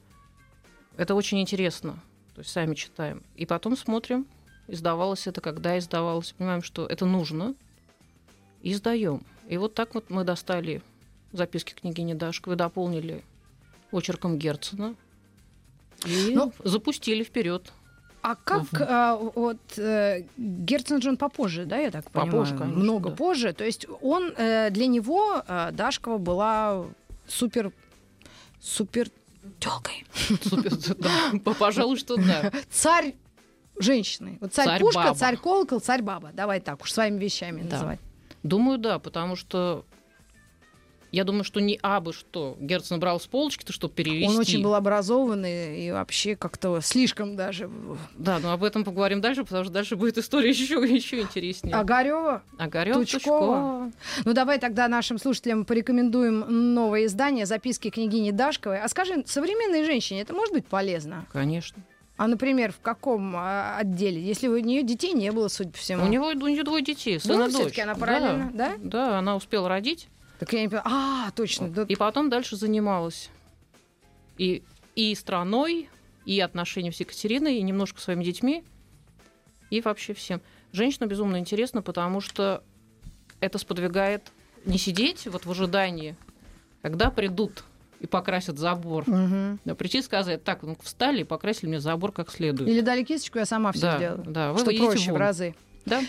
это 0.98 1.16
очень 1.16 1.40
интересно. 1.42 2.00
То 2.36 2.40
есть 2.42 2.52
сами 2.52 2.76
читаем. 2.76 3.24
И 3.36 3.46
потом 3.46 3.76
смотрим, 3.76 4.26
издавалось 4.68 5.28
это, 5.28 5.42
когда 5.42 5.78
издавалось, 5.78 6.32
понимаем, 6.32 6.64
что 6.64 6.86
это 6.86 7.06
нужно, 7.06 7.56
и 8.62 8.72
издаем. 8.72 9.24
И 9.48 9.58
вот 9.58 9.74
так 9.74 9.94
вот 9.96 10.10
мы 10.10 10.24
достали 10.24 10.82
записки 11.32 11.74
княгини 11.74 12.14
Дашковой, 12.14 12.56
дополнили 12.56 13.24
очерком 13.92 14.38
Герцена 14.38 14.96
и 16.06 16.34
Ну, 16.36 16.54
запустили 16.64 17.24
вперед. 17.24 17.72
А 18.22 18.36
как 18.36 18.72
Мгм. 18.74 18.84
а, 18.88 19.16
вот 19.16 19.58
э, 19.78 20.26
Герцен 20.38 21.02
же 21.02 21.10
он 21.10 21.18
попозже, 21.18 21.66
да, 21.66 21.78
я 21.78 21.90
так 21.90 22.12
понимаю? 22.12 22.32
Попозже, 22.32 22.58
конечно, 22.58 22.80
Много 22.84 23.10
да. 23.10 23.16
позже. 23.16 23.54
То 23.54 23.64
есть 23.64 23.88
он 24.02 24.34
э, 24.36 24.70
для 24.72 24.88
него 24.88 25.42
э, 25.48 25.70
Дашкова 25.72 26.18
была 26.18 26.86
супер 27.28 27.72
супер. 28.62 29.10
Супер, 30.44 30.74
да. 30.98 31.54
Пожалуй, 31.58 31.98
что 31.98 32.16
да. 32.18 32.52
Царь 32.70 33.16
женщины. 33.80 34.38
Вот 34.42 34.54
царь, 34.54 34.66
Царь 34.68 34.82
пушка, 34.82 35.00
баба. 35.04 35.16
царь 35.16 35.38
колокол, 35.38 35.80
царь 35.80 36.02
баба. 36.02 36.32
Давай 36.34 36.60
так 36.60 36.82
уж 36.82 36.92
своими 36.92 37.18
вещами 37.20 37.62
Да. 37.64 37.76
называть. 37.78 38.00
Думаю, 38.44 38.78
да, 38.78 39.00
потому 39.00 39.36
что 39.36 39.86
я 41.12 41.24
думаю, 41.24 41.44
что 41.44 41.60
не 41.60 41.80
абы 41.82 42.14
что. 42.14 42.56
Герцен 42.60 43.00
брал 43.00 43.20
с 43.20 43.28
полочки-то, 43.28 43.74
чтобы 43.74 43.94
перевести. 43.94 44.28
Он 44.28 44.38
очень 44.38 44.64
был 44.64 44.76
образованный 44.76 45.86
и 45.86 45.92
вообще 45.92 46.36
как-то 46.36 46.80
слишком 46.82 47.36
даже. 47.36 47.70
Да, 48.16 48.40
но 48.40 48.52
об 48.52 48.64
этом 48.64 48.84
поговорим 48.84 49.22
дальше, 49.22 49.44
потому 49.44 49.64
что 49.64 49.74
дальше 49.74 49.96
будет 49.96 50.18
история 50.18 50.50
еще, 50.52 50.76
еще 50.76 51.22
интереснее. 51.22 51.76
Огарева. 51.76 52.44
Огарёв, 52.58 52.98
Тучкова. 52.98 53.20
Тучкова. 53.20 53.92
Ну 54.26 54.34
давай 54.34 54.60
тогда 54.60 54.88
нашим 54.88 55.18
слушателям 55.18 55.66
порекомендуем 55.66 56.74
новое 56.74 57.06
издание 57.06 57.46
«Записки 57.46 57.90
княгини 57.90 58.32
Дашковой». 58.32 58.80
А 58.80 58.88
скажи, 58.88 59.24
современной 59.26 59.84
женщине 59.84 60.22
это 60.22 60.34
может 60.34 60.54
быть 60.54 60.66
полезно? 60.66 61.26
Конечно. 61.32 61.82
А, 62.18 62.28
например, 62.28 62.74
в 62.74 62.82
каком 62.82 63.34
а, 63.38 63.78
отделе? 63.78 64.22
Если 64.22 64.50
у 64.50 64.58
нее 64.58 64.84
детей 64.84 65.14
не 65.14 65.32
было, 65.32 65.48
судя 65.48 65.70
по 65.70 65.78
всему. 65.78 66.04
У 66.04 66.08
него 66.10 66.28
у 66.28 66.48
нее 66.48 66.64
двое 66.64 66.84
детей, 66.84 67.18
сын 67.18 67.38
Ну, 67.38 67.48
и 67.48 67.52
дочь. 67.52 67.80
она 67.80 67.96
параллельно, 67.96 68.52
да? 68.54 68.74
Да, 68.78 69.20
она 69.20 69.38
успела 69.38 69.70
родить. 69.70 70.10
Так 70.40 70.54
я 70.54 70.62
не 70.62 70.70
понимаю. 70.70 70.88
А, 70.88 71.32
точно. 71.32 71.70
да. 71.70 71.84
И 71.84 71.96
потом 71.96 72.30
дальше 72.30 72.56
занималась 72.56 73.30
и, 74.38 74.64
и 74.96 75.14
страной, 75.14 75.90
и 76.26 76.40
отношениями 76.40 76.94
с 76.94 77.00
Екатериной, 77.00 77.58
и 77.58 77.62
немножко 77.62 78.00
своими 78.00 78.24
детьми, 78.24 78.64
и 79.70 79.82
вообще 79.82 80.14
всем. 80.14 80.42
Женщина 80.72 81.06
безумно 81.06 81.38
интересна, 81.38 81.82
потому 81.82 82.22
что 82.22 82.64
это 83.40 83.58
сподвигает 83.58 84.32
не 84.66 84.78
сидеть 84.78 85.28
вот 85.28 85.46
в 85.46 85.52
ожидании, 85.52 86.16
когда 86.82 87.12
придут 87.12 87.64
и 88.00 88.08
покрасят 88.08 88.58
забор. 88.58 89.04
Да, 89.66 89.76
прийти 89.76 90.00
и 90.00 90.02
сказать, 90.02 90.44
так, 90.44 90.64
ну 90.64 90.78
встали 90.82 91.22
и 91.22 91.24
покрасили 91.24 91.68
мне 91.68 91.80
забор 91.80 92.12
как 92.12 92.32
следует. 92.32 92.70
Или 92.70 92.82
дали 92.82 93.04
кисточку, 93.04 93.40
я 93.40 93.46
сама 93.46 93.72
все 93.72 93.82
да, 93.82 93.98
сделаю. 93.98 94.24
да, 94.26 94.54
вы 94.54 94.60
Что 94.60 94.72
проще 94.72 95.12
в 95.12 95.18
разы. 95.18 95.56
Да? 95.86 96.02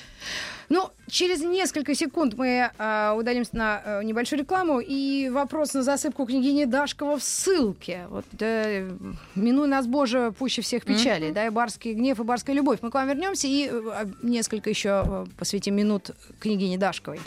Ну, 0.70 0.88
через 1.08 1.40
несколько 1.40 1.96
секунд 1.96 2.34
мы 2.36 2.70
а, 2.78 3.14
удалимся 3.18 3.56
на 3.56 3.82
а, 3.84 4.02
небольшую 4.02 4.38
рекламу. 4.38 4.78
И 4.78 5.28
вопрос 5.28 5.74
на 5.74 5.82
засыпку 5.82 6.26
княгини 6.26 6.64
Дашкова 6.64 7.18
в 7.18 7.24
ссылке. 7.24 8.06
Вот, 8.08 8.24
э, 8.38 8.88
минуй 9.34 9.66
нас, 9.66 9.88
Боже, 9.88 10.32
пуще 10.38 10.62
всех 10.62 10.84
печали. 10.84 11.26
Мгм. 11.26 11.34
Да, 11.34 11.46
и 11.46 11.50
барский 11.50 11.92
гнев, 11.92 12.20
и 12.20 12.22
барская 12.22 12.54
любовь. 12.54 12.78
Мы 12.82 12.90
к 12.92 12.94
вам 12.94 13.08
вернемся 13.08 13.48
и 13.48 13.66
э, 13.66 13.82
а, 13.92 14.08
несколько 14.22 14.70
еще 14.70 15.02
э, 15.04 15.26
посвятим 15.36 15.74
минут 15.74 16.12
княгине 16.38 16.78
Дашковой. 16.78 17.18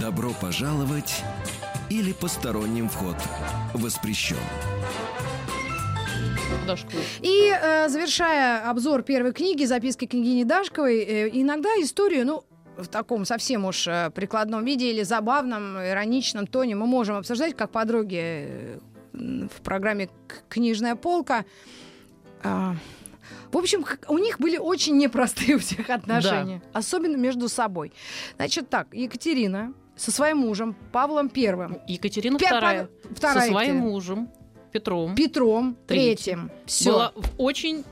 Добро 0.00 0.32
пожаловать 0.40 1.22
или 1.90 2.12
посторонним 2.12 2.88
вход 2.88 3.16
воспрещен. 3.74 4.38
Дашку. 6.66 6.88
И 7.22 7.52
э, 7.52 7.88
завершая 7.88 8.68
обзор 8.70 9.02
первой 9.02 9.32
книги 9.32 9.64
«Записки 9.64 10.06
княгини 10.06 10.44
Дашковой», 10.44 10.98
э, 11.00 11.28
иногда 11.32 11.68
историю, 11.80 12.26
ну, 12.26 12.44
в 12.76 12.88
таком 12.88 13.24
совсем 13.24 13.64
уж 13.64 13.86
э, 13.88 14.10
прикладном 14.14 14.64
виде 14.64 14.90
или 14.90 15.02
забавном, 15.02 15.78
ироничном 15.78 16.46
тоне 16.46 16.74
мы 16.76 16.86
можем 16.86 17.16
обсуждать, 17.16 17.56
как 17.56 17.70
подруги 17.70 18.18
э, 18.20 18.78
в 19.12 19.60
программе 19.62 20.08
«К- 20.26 20.42
«Книжная 20.48 20.94
полка». 20.96 21.44
А, 22.42 22.74
в 23.52 23.56
общем, 23.58 23.84
у 24.08 24.18
них 24.18 24.38
были 24.38 24.56
очень 24.56 24.96
непростые 24.96 25.56
у 25.56 25.58
всех 25.58 25.90
отношения, 25.90 26.62
особенно 26.72 27.16
между 27.16 27.48
собой. 27.48 27.92
Значит 28.36 28.70
так, 28.70 28.94
Екатерина 28.94 29.72
со 29.96 30.10
своим 30.10 30.38
мужем 30.38 30.74
Павлом 30.92 31.28
Первым, 31.28 31.78
Екатерина 31.86 32.38
Пе- 32.38 32.46
вторая, 32.46 32.88
вторая 33.14 33.40
со 33.46 33.52
своим 33.52 33.54
Екатерина. 33.58 33.80
мужем 33.84 34.30
Петром 34.70 35.14
Петром 35.14 35.76
Третьим. 35.86 36.50
Все. 36.66 36.92
была 36.92 37.12
в 37.16 37.30
очень 37.38 37.84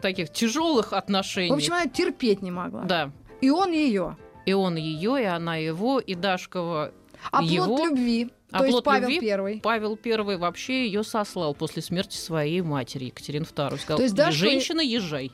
таких 0.00 0.30
тяжелых 0.32 0.92
отношениях. 0.92 1.52
В 1.52 1.56
общем, 1.56 1.72
она 1.74 1.86
терпеть 1.86 2.42
не 2.42 2.50
могла. 2.50 2.82
да. 2.84 3.10
И 3.40 3.50
он 3.50 3.72
ее. 3.72 4.16
И 4.46 4.52
он 4.52 4.76
ее, 4.76 5.20
и 5.22 5.24
она 5.24 5.56
его, 5.56 5.98
и 6.00 6.14
Дашкова. 6.14 6.92
А 7.30 7.42
Его- 7.42 7.84
любви. 7.86 8.30
А 8.50 8.58
то 8.60 8.64
есть 8.66 8.84
Павел 8.84 9.08
любви 9.08 9.20
Первый. 9.20 9.60
Павел 9.60 9.96
Первый 9.96 10.36
вообще 10.36 10.86
ее 10.86 11.02
сослал 11.02 11.54
после 11.54 11.82
смерти 11.82 12.16
своей 12.16 12.60
матери 12.60 13.06
Екатерины 13.06 13.44
II. 13.44 13.78
Сказал, 13.78 13.96
То 13.96 14.02
есть 14.02 14.14
Даша- 14.14 14.32
женщина, 14.32 14.80
езжай. 14.80 15.32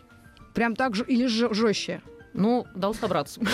Прям 0.54 0.74
так 0.74 0.94
же 0.94 1.04
или 1.04 1.26
жестче. 1.26 2.00
Ну, 2.32 2.66
дал 2.74 2.94
собраться. 2.94 3.40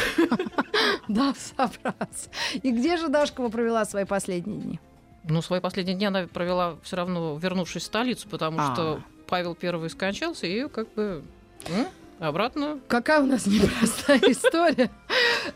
Да, 1.09 1.35
собраться. 1.57 2.31
И 2.63 2.71
где 2.71 2.97
же 2.97 3.09
Дашкова 3.09 3.49
провела 3.49 3.85
свои 3.85 4.05
последние 4.05 4.61
дни? 4.61 4.81
Ну, 5.29 5.43
свои 5.43 5.61
последние 5.61 5.97
дни 5.97 6.07
она 6.07 6.27
провела 6.27 6.77
все 6.83 6.97
равно, 6.97 7.37
вернувшись 7.37 7.83
в 7.83 7.87
столицу, 7.87 8.29
потому 8.29 8.59
А. 8.61 8.73
что 8.75 9.03
Павел 9.27 9.55
Первый 9.55 9.91
скончался, 9.91 10.47
и 10.47 10.51
ее 10.51 10.69
как 10.69 10.93
бы 10.95 11.25
м, 11.69 11.87
обратно. 12.21 12.79
Какая 12.87 13.21
у 13.21 13.27
нас 13.27 13.47
непростая 13.47 14.19
история. 14.31 14.91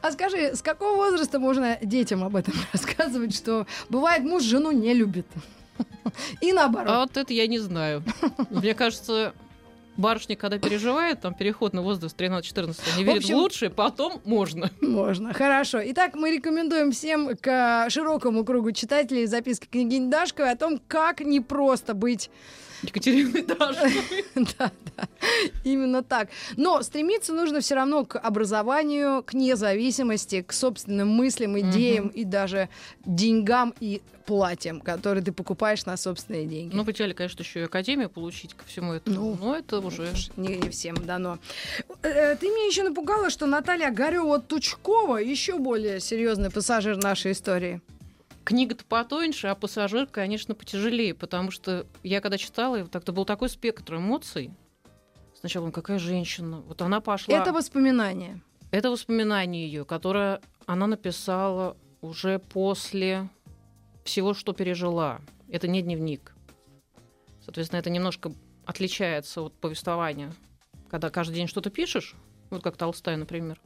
А 0.03 0.11
скажи, 0.11 0.57
с 0.57 0.62
какого 0.62 0.97
возраста 0.97 1.39
можно 1.39 1.79
детям 1.83 2.25
об 2.25 2.35
этом 2.37 2.55
рассказывать, 2.73 3.35
что 3.35 3.67
бывает 3.89 4.23
муж 4.25 4.43
жену 4.43 4.73
не 4.73 4.93
любит? 4.93 5.27
И 6.41 6.50
А 6.50 6.55
наоборот. 6.55 6.97
вот 6.97 7.17
это 7.17 7.33
я 7.33 7.47
не 7.47 7.59
знаю. 7.61 8.03
Мне 8.50 8.75
кажется, 8.75 9.33
барышня, 10.00 10.37
когда 10.37 10.59
переживает, 10.59 11.21
там 11.21 11.35
переход 11.35 11.73
на 11.73 11.83
возраст 11.83 12.19
13-14, 12.21 12.78
они 12.95 13.04
В 13.04 13.07
верят 13.07 13.23
в 13.23 13.26
общем- 13.26 13.37
лучшее, 13.37 13.71
потом 13.71 14.21
можно. 14.25 14.71
Можно. 14.80 15.33
Хорошо. 15.35 15.80
Итак, 15.85 16.14
мы 16.14 16.30
рекомендуем 16.33 16.90
всем 16.92 17.37
к 17.40 17.87
широкому 17.90 18.45
кругу 18.45 18.73
читателей 18.73 19.26
записки 19.26 19.66
княгини 19.71 20.11
Дашковой 20.11 20.52
о 20.52 20.57
том, 20.57 20.80
как 20.88 21.21
непросто 21.21 21.95
быть 21.95 22.30
Екатерина 22.83 23.43
даже. 23.43 23.91
Да, 24.59 24.71
да, 24.97 25.09
именно 25.65 26.03
так. 26.03 26.29
Но 26.57 26.83
стремиться 26.83 27.33
нужно 27.33 27.61
все 27.61 27.75
равно 27.75 28.05
к 28.05 28.19
образованию, 28.19 29.23
к 29.23 29.35
независимости, 29.35 30.43
к 30.43 30.53
собственным 30.53 31.09
мыслям, 31.09 31.59
идеям 31.61 32.09
и 32.09 32.25
даже 32.25 32.69
деньгам 33.05 33.75
и 33.81 34.01
платьям, 34.27 34.81
которые 34.81 35.25
ты 35.25 35.33
покупаешь 35.33 35.85
на 35.87 35.97
собственные 35.97 36.47
деньги. 36.47 36.75
Ну, 36.75 36.85
идеале, 36.85 37.15
конечно, 37.15 37.43
еще 37.43 37.61
и 37.61 37.63
академию 37.65 38.09
получить 38.09 38.55
ко 38.55 38.65
всему 38.65 38.93
этому. 38.93 39.17
Ну, 39.17 39.39
Но 39.41 39.57
это 39.57 39.81
уже... 39.81 40.09
Не, 40.37 40.57
не 40.57 40.71
всем 40.71 40.95
дано. 40.95 41.39
Э, 42.03 42.37
Ты 42.37 42.47
меня 42.47 42.67
еще 42.67 42.85
напугала, 42.85 43.31
что 43.31 43.47
Наталья 43.47 43.91
Гарева-Тучкова 43.91 45.17
еще 45.17 45.59
более 45.59 45.99
серьезный 46.01 46.51
пассажир 46.51 46.97
нашей 46.97 47.33
истории. 47.33 47.81
Книга-то 48.45 48.85
потоньше, 48.85 49.49
а 49.49 49.55
пассажир, 49.55 50.07
конечно, 50.07 50.55
потяжелее, 50.55 51.15
потому 51.15 51.51
что 51.51 51.87
я 52.03 52.21
когда 52.21 52.39
читала, 52.39 52.87
так-то 52.87 53.13
был 53.13 53.25
такой 53.25 53.49
спектр 53.49 53.97
эмоций. 53.97 54.51
Сначала, 55.39 55.67
ну, 55.67 55.73
какая 55.73 55.99
женщина. 55.99 56.61
Вот 56.61 56.83
она 56.83 57.01
пошла... 57.01 57.35
Это 57.35 57.53
воспоминание. 57.53 58.43
Это 58.71 58.91
воспоминание 58.91 59.67
ее, 59.67 59.85
которое 59.85 60.41
она 60.67 60.87
написала 60.87 61.77
уже 62.01 62.39
после 62.39 63.29
всего, 64.05 64.35
что 64.35 64.53
пережила. 64.53 65.21
Это 65.49 65.69
не 65.69 65.83
дневник. 65.83 66.35
Соответственно, 67.43 67.81
это 67.81 67.91
немножко 67.91 68.33
отличается 68.65 69.43
от 69.43 69.55
повествования. 69.55 70.33
Когда 70.89 71.11
каждый 71.11 71.35
день 71.35 71.47
что-то 71.47 71.71
пишешь, 71.71 72.15
вот 72.51 72.63
как 72.63 72.77
Толстая, 72.77 73.17
например, 73.17 73.61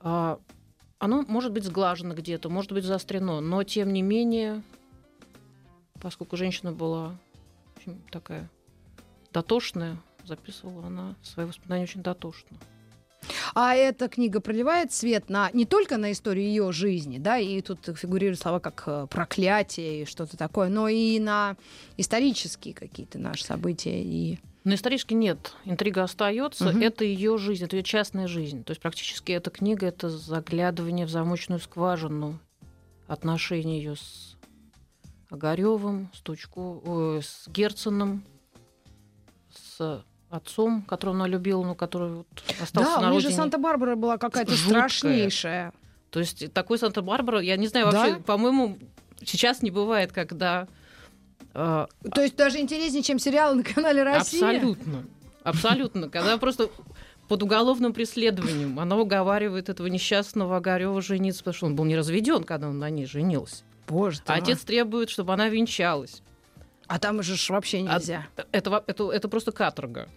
а, 0.00 0.38
оно 1.02 1.24
может 1.26 1.50
быть 1.50 1.64
сглажено 1.64 2.14
где-то, 2.14 2.48
может 2.48 2.70
быть 2.70 2.84
заострено, 2.84 3.40
но 3.40 3.64
тем 3.64 3.92
не 3.92 4.02
менее, 4.02 4.62
поскольку 6.00 6.36
женщина 6.36 6.70
была 6.70 7.16
такая 8.12 8.48
дотошная, 9.32 9.96
записывала 10.24 10.86
она 10.86 11.16
свои 11.24 11.44
воспоминания 11.44 11.82
очень 11.82 12.04
дотошно. 12.04 12.56
А 13.52 13.74
эта 13.74 14.08
книга 14.08 14.38
проливает 14.40 14.92
свет 14.92 15.28
на 15.28 15.50
не 15.52 15.66
только 15.66 15.96
на 15.96 16.12
историю 16.12 16.46
ее 16.46 16.70
жизни, 16.70 17.18
да, 17.18 17.36
и 17.36 17.60
тут 17.62 17.80
фигурируют 17.98 18.38
слова 18.38 18.60
как 18.60 18.84
э, 18.86 19.08
проклятие 19.10 20.02
и 20.02 20.04
что-то 20.04 20.36
такое, 20.36 20.68
но 20.68 20.86
и 20.86 21.18
на 21.18 21.56
исторические 21.96 22.74
какие-то 22.74 23.18
наши 23.18 23.42
события 23.42 24.00
и 24.00 24.38
Но 24.64 24.74
исторически 24.74 25.14
нет. 25.14 25.54
Интрига 25.64 26.04
остается. 26.04 26.66
Мгм. 26.66 26.82
Это 26.82 27.04
ее 27.04 27.36
жизнь, 27.38 27.64
это 27.64 27.76
ее 27.76 27.82
частная 27.82 28.28
жизнь. 28.28 28.62
То 28.64 28.70
есть 28.70 28.80
практически 28.80 29.32
эта 29.32 29.50
книга 29.50 29.86
это 29.86 30.08
заглядывание 30.08 31.04
в 31.04 31.10
замочную 31.10 31.58
скважину 31.60 32.38
отношений 33.08 33.78
ее 33.78 33.96
с 33.96 34.36
Огаревым, 35.30 36.10
с 36.14 36.20
Тучко, 36.20 36.58
ой, 36.58 37.22
с 37.22 37.48
Герценом, 37.48 38.22
с 39.50 40.04
отцом, 40.30 40.82
которого 40.82 41.16
она 41.16 41.26
любила, 41.26 41.64
но 41.64 41.74
который 41.74 42.12
вот 42.12 42.26
остался 42.60 42.94
да, 42.96 43.00
на 43.00 43.10
у 43.10 43.12
них 43.12 43.20
же 43.20 43.28
родине. 43.28 43.42
Санта-Барбара 43.42 43.96
была 43.96 44.18
какая-то 44.18 44.56
страшнейшая. 44.56 45.72
То 46.10 46.20
есть 46.20 46.52
такой 46.52 46.78
Санта-Барбара, 46.78 47.40
я 47.40 47.56
не 47.56 47.66
знаю, 47.66 47.86
вообще, 47.86 48.14
Да? 48.14 48.20
по-моему, 48.20 48.78
сейчас 49.24 49.62
не 49.62 49.70
бывает, 49.70 50.12
когда... 50.12 50.68
э, 51.54 51.86
То 52.14 52.22
есть 52.22 52.36
даже 52.36 52.58
интереснее, 52.60 53.02
чем 53.02 53.18
сериалы 53.18 53.56
на 53.56 53.62
канале 53.64 54.02
Россия. 54.02 54.46
Абсолютно. 54.48 55.04
Абсолютно. 55.42 56.08
Когда 56.08 56.36
просто 56.38 56.70
под 57.28 57.42
уголовным 57.42 57.92
преследованием 57.92 58.78
она 58.78 58.96
уговаривает 58.96 59.68
этого 59.68 59.86
несчастного 59.86 60.56
Огарева 60.58 61.00
жениться, 61.02 61.40
потому 61.40 61.54
что 61.54 61.66
он 61.66 61.76
был 61.76 61.84
не 61.84 61.96
разведен, 61.96 62.44
когда 62.44 62.68
он 62.68 62.78
на 62.78 62.90
ней 62.90 63.06
женился. 63.06 63.64
Боже 63.88 64.18
ты 64.20 64.32
А 64.32 64.36
мой. 64.36 64.42
отец 64.42 64.60
требует, 64.60 65.10
чтобы 65.10 65.32
она 65.32 65.48
венчалась. 65.48 66.22
А 66.86 66.98
там 66.98 67.22
же 67.22 67.34
вообще 67.52 67.78
А 67.78 67.80
нельзя. 67.98 68.26
Это, 68.52 68.70
во- 68.70 68.84
это, 68.86 69.10
это 69.10 69.28
просто 69.28 69.50
каторга. 69.52 70.08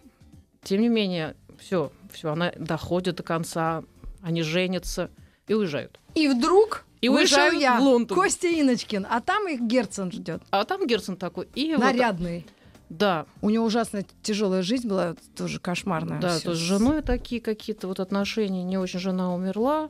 Тем 0.63 0.81
не 0.81 0.89
менее, 0.89 1.35
все, 1.59 1.91
все, 2.11 2.31
она 2.31 2.51
доходит 2.57 3.15
до 3.15 3.23
конца, 3.23 3.83
они 4.21 4.41
женятся 4.41 5.09
и 5.47 5.53
уезжают. 5.53 5.99
И 6.15 6.27
вдруг 6.27 6.85
И 7.05 7.09
вышел 7.09 7.37
уезжают 7.37 7.61
я, 7.61 7.79
в 7.79 7.83
Лондон. 7.83 8.17
Костя 8.17 8.47
Иночкин, 8.47 9.07
а 9.09 9.21
там 9.21 9.47
их 9.47 9.61
Герцен 9.61 10.11
ждет. 10.11 10.41
А 10.51 10.63
там 10.65 10.85
Герцен 10.87 11.17
такой. 11.17 11.47
И 11.55 11.73
вот- 11.75 11.83
Нарядный. 11.83 12.45
да, 12.89 13.25
У 13.41 13.49
него 13.49 13.65
ужасно 13.65 14.03
тяжелая 14.21 14.61
жизнь 14.61 14.87
была, 14.87 15.15
тоже 15.35 15.59
кошмарная. 15.59 16.19
да, 16.19 16.29
Всё. 16.35 16.43
то 16.43 16.49
есть 16.51 16.61
с 16.61 16.65
женой 16.65 17.01
такие 17.01 17.41
какие-то 17.41 17.87
вот 17.87 17.99
отношения, 17.99 18.63
не 18.63 18.77
очень 18.77 18.99
жена 18.99 19.33
умерла, 19.33 19.89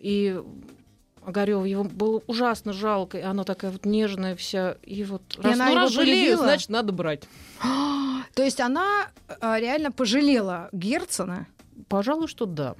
и 0.00 0.40
Огарева 1.24 1.64
его 1.64 1.84
было 1.84 2.22
ужасно 2.26 2.72
жалко, 2.72 3.18
и 3.18 3.22
она 3.22 3.44
такая 3.44 3.70
вот 3.70 3.84
нежная 3.84 4.34
вся, 4.36 4.76
и 4.82 5.04
вот 5.04 5.22
раз, 5.38 5.54
она 5.54 5.66
ну, 5.66 5.70
его 5.72 5.80
раз 5.82 5.92
жалею, 5.92 6.38
значит, 6.38 6.70
надо 6.70 6.92
брать. 6.92 7.24
То 8.34 8.42
есть 8.42 8.60
она 8.60 9.08
а, 9.40 9.58
реально 9.60 9.92
пожалела 9.92 10.68
Герцена. 10.72 11.46
Пожалуй, 11.88 12.28
что 12.28 12.46
да. 12.46 12.74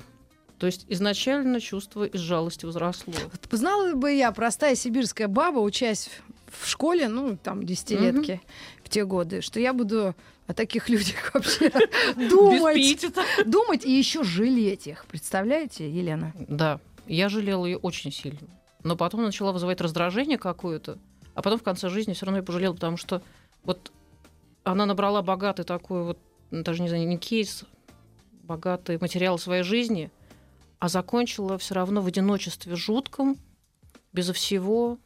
То 0.60 0.66
есть 0.66 0.84
изначально 0.88 1.58
чувство 1.58 2.04
из 2.04 2.20
жалости 2.20 2.66
возросло. 2.66 3.14
Вот 3.14 3.58
Знала 3.58 3.94
бы 3.94 4.12
я, 4.12 4.30
простая 4.30 4.74
сибирская 4.74 5.26
баба, 5.26 5.58
учась 5.58 6.10
в 6.52 6.68
школе, 6.68 7.08
ну, 7.08 7.38
там, 7.42 7.64
десятилетки 7.64 8.42
в 8.84 8.90
те 8.90 9.06
годы, 9.06 9.40
что 9.40 9.58
я 9.58 9.72
буду 9.72 10.14
о 10.46 10.52
таких 10.52 10.90
людях 10.90 11.30
вообще 11.34 11.72
думать, 12.28 13.06
думать 13.46 13.86
и 13.86 13.90
еще 13.90 14.22
жалеть 14.22 14.86
их. 14.86 15.06
Представляете, 15.06 15.90
Елена? 15.90 16.34
Да, 16.36 16.78
я 17.06 17.30
жалела 17.30 17.64
ее 17.64 17.78
очень 17.78 18.12
сильно. 18.12 18.46
Но 18.84 18.96
потом 18.96 19.22
начала 19.22 19.52
вызывать 19.52 19.80
раздражение 19.80 20.36
какое-то. 20.36 20.98
А 21.34 21.40
потом 21.40 21.58
в 21.58 21.62
конце 21.62 21.88
жизни 21.88 22.12
все 22.12 22.26
равно 22.26 22.40
я 22.40 22.44
пожалела, 22.44 22.74
потому 22.74 22.98
что 22.98 23.22
вот 23.62 23.92
она 24.64 24.84
набрала 24.84 25.22
богатый 25.22 25.64
такой 25.64 26.04
вот, 26.04 26.18
даже 26.50 26.82
не 26.82 26.88
знаю, 26.88 27.08
не 27.08 27.16
кейс, 27.16 27.64
богатый 28.42 28.98
материал 29.00 29.38
своей 29.38 29.62
жизни, 29.62 30.10
а 30.80 30.88
закончила 30.88 31.56
все 31.58 31.74
равно 31.74 32.00
в 32.02 32.06
одиночестве 32.06 32.74
жутком, 32.74 33.36
безо 34.12 34.32
всего, 34.32 34.98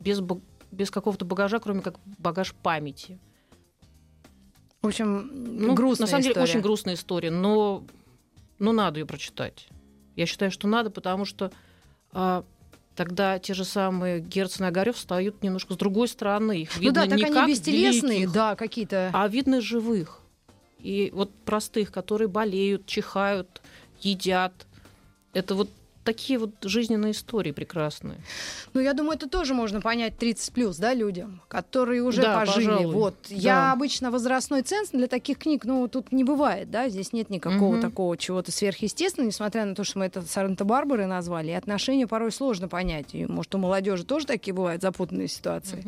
без, 0.00 0.20
без 0.72 0.90
какого-то 0.90 1.24
багажа, 1.24 1.60
кроме 1.60 1.82
как 1.82 1.96
багаж 2.18 2.52
памяти. 2.54 3.20
В 4.82 4.86
общем, 4.88 5.30
Ну, 5.32 5.74
грустная 5.74 6.06
На 6.06 6.10
самом 6.10 6.22
деле 6.22 6.32
история. 6.32 6.50
очень 6.50 6.60
грустная 6.60 6.94
история, 6.94 7.30
но, 7.30 7.84
но 8.58 8.72
надо 8.72 8.98
ее 9.00 9.06
прочитать. 9.06 9.68
Я 10.16 10.26
считаю, 10.26 10.50
что 10.50 10.68
надо, 10.68 10.90
потому 10.90 11.24
что 11.24 11.50
а, 12.12 12.44
тогда 12.94 13.38
те 13.38 13.54
же 13.54 13.64
самые 13.64 14.20
Герцен 14.20 14.64
и 14.64 14.68
Огарев 14.68 14.96
встают 14.96 15.42
немножко 15.42 15.74
с 15.74 15.76
другой 15.76 16.08
стороны. 16.08 16.62
Их 16.62 16.76
Ну 16.76 16.82
видно 16.82 16.94
да, 17.02 17.08
так 17.08 17.18
не 17.18 17.24
они 17.24 17.34
как 17.34 17.48
бестелесные, 17.48 18.18
великих, 18.18 18.32
да, 18.32 18.56
какие-то. 18.56 19.10
а 19.12 19.28
видно 19.28 19.60
живых. 19.60 20.20
И 20.78 21.10
вот 21.14 21.30
простых, 21.44 21.90
которые 21.90 22.28
болеют, 22.28 22.84
чихают, 22.86 23.62
едят. 24.00 24.66
Это 25.34 25.54
вот 25.54 25.68
такие 26.04 26.38
вот 26.38 26.50
жизненные 26.62 27.12
истории 27.12 27.50
прекрасные. 27.52 28.18
Ну, 28.74 28.80
я 28.80 28.92
думаю, 28.92 29.16
это 29.16 29.28
тоже 29.28 29.54
можно 29.54 29.80
понять 29.80 30.16
30 30.18 30.52
плюс, 30.52 30.76
да, 30.76 30.94
людям, 30.94 31.40
которые 31.48 32.02
уже 32.02 32.22
Да, 32.22 32.38
пожили. 32.40 32.66
пожалуй. 32.66 32.94
Вот. 32.94 33.14
Да. 33.28 33.34
Я 33.34 33.72
обычно 33.72 34.10
возрастной 34.10 34.62
ценз 34.62 34.90
для 34.90 35.06
таких 35.06 35.38
книг, 35.38 35.64
ну, 35.64 35.88
тут 35.88 36.12
не 36.12 36.24
бывает, 36.24 36.70
да, 36.70 36.88
здесь 36.88 37.12
нет 37.12 37.30
никакого 37.30 37.72
Мгм. 37.74 37.80
такого 37.82 38.16
чего-то 38.16 38.52
сверхъестественного, 38.52 39.28
несмотря 39.28 39.64
на 39.64 39.74
то, 39.74 39.84
что 39.84 39.98
мы 39.98 40.04
это 40.06 40.22
Санта-Барбары 40.22 41.06
назвали, 41.06 41.50
и 41.50 41.54
отношения 41.54 42.06
порой 42.06 42.30
сложно 42.32 42.68
понять. 42.68 43.14
И, 43.14 43.26
может, 43.26 43.54
у 43.54 43.58
молодежи 43.58 44.04
тоже 44.04 44.26
такие 44.26 44.52
бывают 44.54 44.82
запутанные 44.82 45.28
ситуации. 45.28 45.84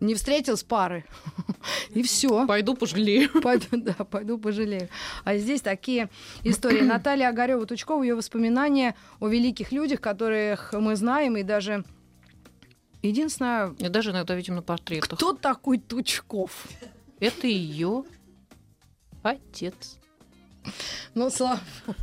Не 0.00 0.14
встретил 0.14 0.56
с 0.56 0.62
пары, 0.64 1.04
и 1.94 2.02
все. 2.02 2.46
Пойду 2.46 2.74
пожалею. 2.74 3.28
Пойду, 3.42 3.66
да, 3.72 3.92
пойду 4.04 4.38
пожалею. 4.38 4.88
А 5.24 5.36
здесь 5.36 5.60
такие 5.60 6.08
истории. 6.42 6.80
Наталья 6.90 7.28
Огарева 7.28 7.66
Тучкова, 7.66 8.02
ее 8.02 8.14
воспоминания 8.14 8.94
о 9.20 9.28
великих 9.28 9.59
людях, 9.72 10.00
которых 10.00 10.72
мы 10.72 10.96
знаем, 10.96 11.36
и 11.36 11.42
даже 11.42 11.84
единственное, 13.02 13.74
И 13.78 13.88
даже 13.88 14.10
иногда 14.10 14.34
видим 14.34 14.56
на 14.56 14.62
портретах. 14.62 15.10
кто 15.10 15.32
такой 15.32 15.78
Тучков? 15.78 16.66
Это 17.18 17.46
ее 17.46 18.04
отец. 19.22 19.98
Ну, 21.14 21.30
слава 21.30 21.60
богу. 21.86 21.96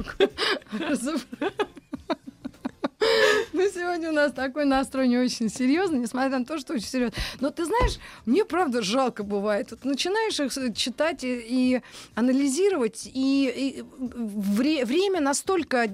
Сегодня 3.73 4.09
у 4.09 4.13
нас 4.13 4.31
такой 4.31 4.65
настрой 4.65 5.07
не 5.07 5.17
очень 5.17 5.49
серьезный, 5.49 5.99
несмотря 5.99 6.39
на 6.39 6.45
то, 6.45 6.57
что 6.59 6.73
очень 6.73 6.87
серьезно. 6.87 7.15
Но 7.39 7.49
ты 7.49 7.65
знаешь, 7.65 7.97
мне 8.25 8.45
правда 8.45 8.81
жалко 8.81 9.23
бывает. 9.23 9.71
Вот 9.71 9.85
начинаешь 9.85 10.39
их 10.39 10.75
читать 10.75 11.23
и, 11.23 11.35
и 11.37 11.81
анализировать, 12.15 13.05
и, 13.05 13.51
и 13.79 13.83
вре- 13.97 14.85
время 14.85 15.21
настолько 15.21 15.85
э, 15.85 15.89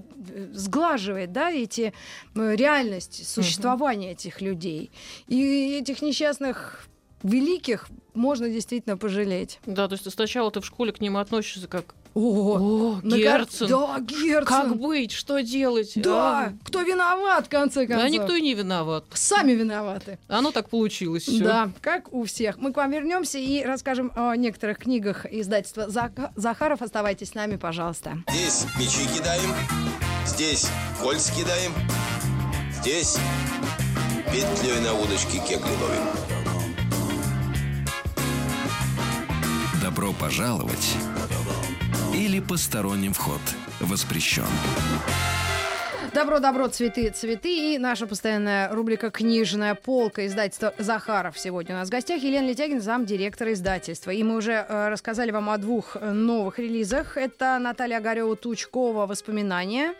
сглаживает, 0.53 1.31
да, 1.31 1.51
эти 1.51 1.93
э, 2.35 2.55
реальность 2.55 3.27
существования 3.27 4.11
этих 4.11 4.41
людей. 4.41 4.91
И 5.27 5.77
этих 5.79 6.01
несчастных 6.01 6.87
великих 7.23 7.87
можно 8.13 8.49
действительно 8.49 8.97
пожалеть. 8.97 9.59
Да, 9.65 9.87
то 9.87 9.93
есть 9.93 10.09
сначала 10.11 10.51
ты 10.51 10.61
в 10.61 10.65
школе 10.65 10.91
к 10.91 11.01
ним 11.01 11.17
относишься 11.17 11.67
как 11.67 11.95
О, 12.15 12.19
«О, 12.57 12.99
на 13.01 13.15
Герцен, 13.17 13.67
Да, 13.67 13.99
Герцен. 13.99 14.45
как 14.45 14.75
быть, 14.77 15.11
что 15.11 15.39
делать?» 15.41 15.93
Да, 15.95 16.39
А, 16.41 16.53
кто 16.65 16.81
виноват, 16.81 17.47
в 17.47 17.49
конце 17.49 17.87
Да 17.87 17.95
концов? 17.95 18.11
никто 18.11 18.35
и 18.35 18.41
не 18.41 18.53
виноват. 18.53 19.05
Сами 19.13 19.53
виноваты. 19.53 20.19
Оно 20.27 20.51
так 20.51 20.69
получилось. 20.69 21.23
всё. 21.23 21.43
Да, 21.43 21.71
как 21.81 22.13
у 22.13 22.23
всех. 22.25 22.57
Мы 22.57 22.71
к 22.71 22.77
вам 22.77 22.91
вернемся 22.91 23.39
и 23.39 23.63
расскажем 23.63 24.11
о 24.15 24.35
некоторых 24.35 24.77
книгах 24.77 25.25
издательства 25.25 25.87
Захаров. 26.35 26.81
Оставайтесь 26.83 27.29
с 27.29 27.33
нами, 27.33 27.55
пожалуйста. 27.55 28.17
Здесь 28.29 28.65
мячи 28.77 29.07
кидаем, 29.15 29.49
здесь 30.27 30.67
кольц 31.01 31.31
кидаем, 31.31 31.71
здесь 32.81 33.17
петлей 34.31 34.79
на 34.81 34.93
удочке 34.93 35.39
кегли 35.39 35.71
ловим. 35.81 36.07
Добро 39.81 40.13
пожаловать 40.13 40.95
или 42.13 42.39
посторонним 42.39 43.13
вход 43.13 43.41
воспрещен. 43.79 44.43
Добро-добро, 46.13 46.67
цветы, 46.67 47.09
цветы. 47.09 47.73
И 47.73 47.77
наша 47.79 48.05
постоянная 48.05 48.69
рубрика 48.71 49.09
«Книжная 49.09 49.73
полка» 49.73 50.27
издательства 50.27 50.71
«Захаров». 50.77 51.39
Сегодня 51.39 51.73
у 51.73 51.79
нас 51.79 51.87
в 51.87 51.91
гостях 51.91 52.21
Елена 52.21 52.47
Летягин, 52.47 52.81
замдиректора 52.81 53.53
издательства. 53.53 54.11
И 54.11 54.21
мы 54.21 54.35
уже 54.35 54.51
э, 54.51 54.89
рассказали 54.89 55.31
вам 55.31 55.49
о 55.49 55.57
двух 55.57 55.97
новых 55.99 56.59
релизах. 56.59 57.17
Это 57.17 57.57
Наталья 57.59 57.97
Огарева-Тучкова 57.99 59.07
«Воспоминания». 59.07 59.95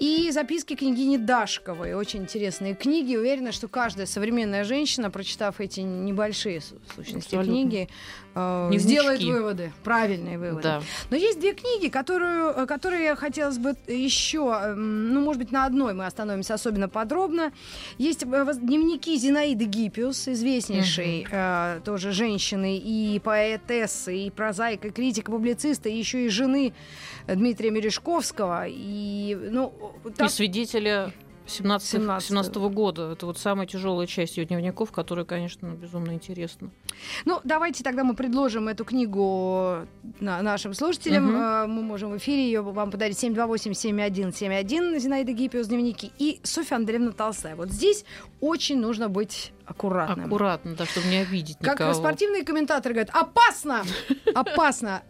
И 0.00 0.30
записки 0.32 0.76
княгини 0.76 1.18
Дашковой. 1.18 1.92
Очень 1.92 2.20
интересные 2.22 2.74
книги. 2.74 3.16
Уверена, 3.16 3.52
что 3.52 3.68
каждая 3.68 4.06
современная 4.06 4.64
женщина, 4.64 5.10
прочитав 5.10 5.60
эти 5.60 5.80
небольшие, 5.80 6.60
в 6.60 6.94
сущности, 6.96 7.34
Абсолютно. 7.36 7.52
книги, 7.52 7.88
э, 8.34 8.68
Дневнички. 8.70 8.88
сделает 8.88 9.22
выводы, 9.22 9.72
правильные 9.84 10.38
выводы. 10.38 10.62
Да. 10.62 10.82
Но 11.10 11.16
есть 11.16 11.38
две 11.38 11.52
книги, 11.52 11.88
которую, 11.88 12.48
э, 12.50 12.64
которые 12.66 13.14
хотелось 13.14 13.58
бы 13.58 13.76
еще, 13.88 14.58
эм, 14.62 15.12
ну, 15.12 15.20
может 15.20 15.42
быть, 15.42 15.52
на 15.52 15.66
одной 15.66 15.92
мы 15.92 16.06
остановимся 16.06 16.54
особенно 16.54 16.88
подробно. 16.88 17.52
Есть 17.98 18.22
э, 18.22 18.52
дневники 18.54 19.14
Зинаиды 19.18 19.66
Гиппиус, 19.66 20.28
известнейшей 20.28 21.26
э, 21.30 21.80
тоже 21.84 22.12
женщины 22.12 22.78
и 22.78 23.18
поэтессы, 23.18 24.16
и 24.16 24.30
прозаика, 24.30 24.88
и 24.88 24.90
критика, 24.92 25.30
публициста, 25.30 25.90
и 25.90 25.98
еще 25.98 26.24
и 26.24 26.30
жены 26.30 26.72
Дмитрия 27.28 27.70
Мережковского. 27.70 28.64
И, 28.66 29.36
ну, 29.50 29.74
И 30.04 30.10
там- 30.10 30.28
свидетеля 30.28 31.12
17 31.46 31.88
17. 31.90 32.28
17 32.28 32.54
года. 32.70 33.10
Это 33.12 33.26
вот 33.26 33.36
самая 33.38 33.66
тяжелая 33.66 34.06
часть 34.06 34.36
ее 34.36 34.44
дневников, 34.44 34.92
которая, 34.92 35.24
конечно, 35.24 35.66
безумно 35.66 36.12
интересна. 36.12 36.70
Ну, 37.24 37.40
давайте 37.42 37.82
тогда 37.82 38.04
мы 38.04 38.14
предложим 38.14 38.68
эту 38.68 38.84
книгу 38.84 39.78
на- 40.20 40.42
нашим 40.42 40.74
слушателям. 40.74 41.34
Э, 41.34 41.66
Мы 41.66 41.82
можем 41.82 42.10
в 42.12 42.16
эфире 42.18 42.44
ее 42.44 42.60
вам 42.62 42.90
подарить 42.92 43.18
728-7171 43.18 44.98
Зинаида 45.00 45.32
Гиппиус 45.32 45.66
дневники 45.66 46.12
и 46.18 46.40
Софья 46.44 46.76
Андреевна 46.76 47.10
Толстая. 47.12 47.56
Вот 47.56 47.70
здесь 47.70 48.04
очень 48.40 48.78
нужно 48.78 49.08
быть 49.08 49.52
аккуратным. 49.66 50.26
Аккуратно, 50.26 50.74
да, 50.76 50.86
чтобы 50.86 51.08
не 51.08 51.18
обидеть 51.18 51.58
Как 51.60 51.74
никого. 51.80 51.94
спортивные 51.94 52.44
комментаторы 52.44 52.94
говорят, 52.94 53.10
опасно! 53.14 53.82
Опасно! 54.34 55.02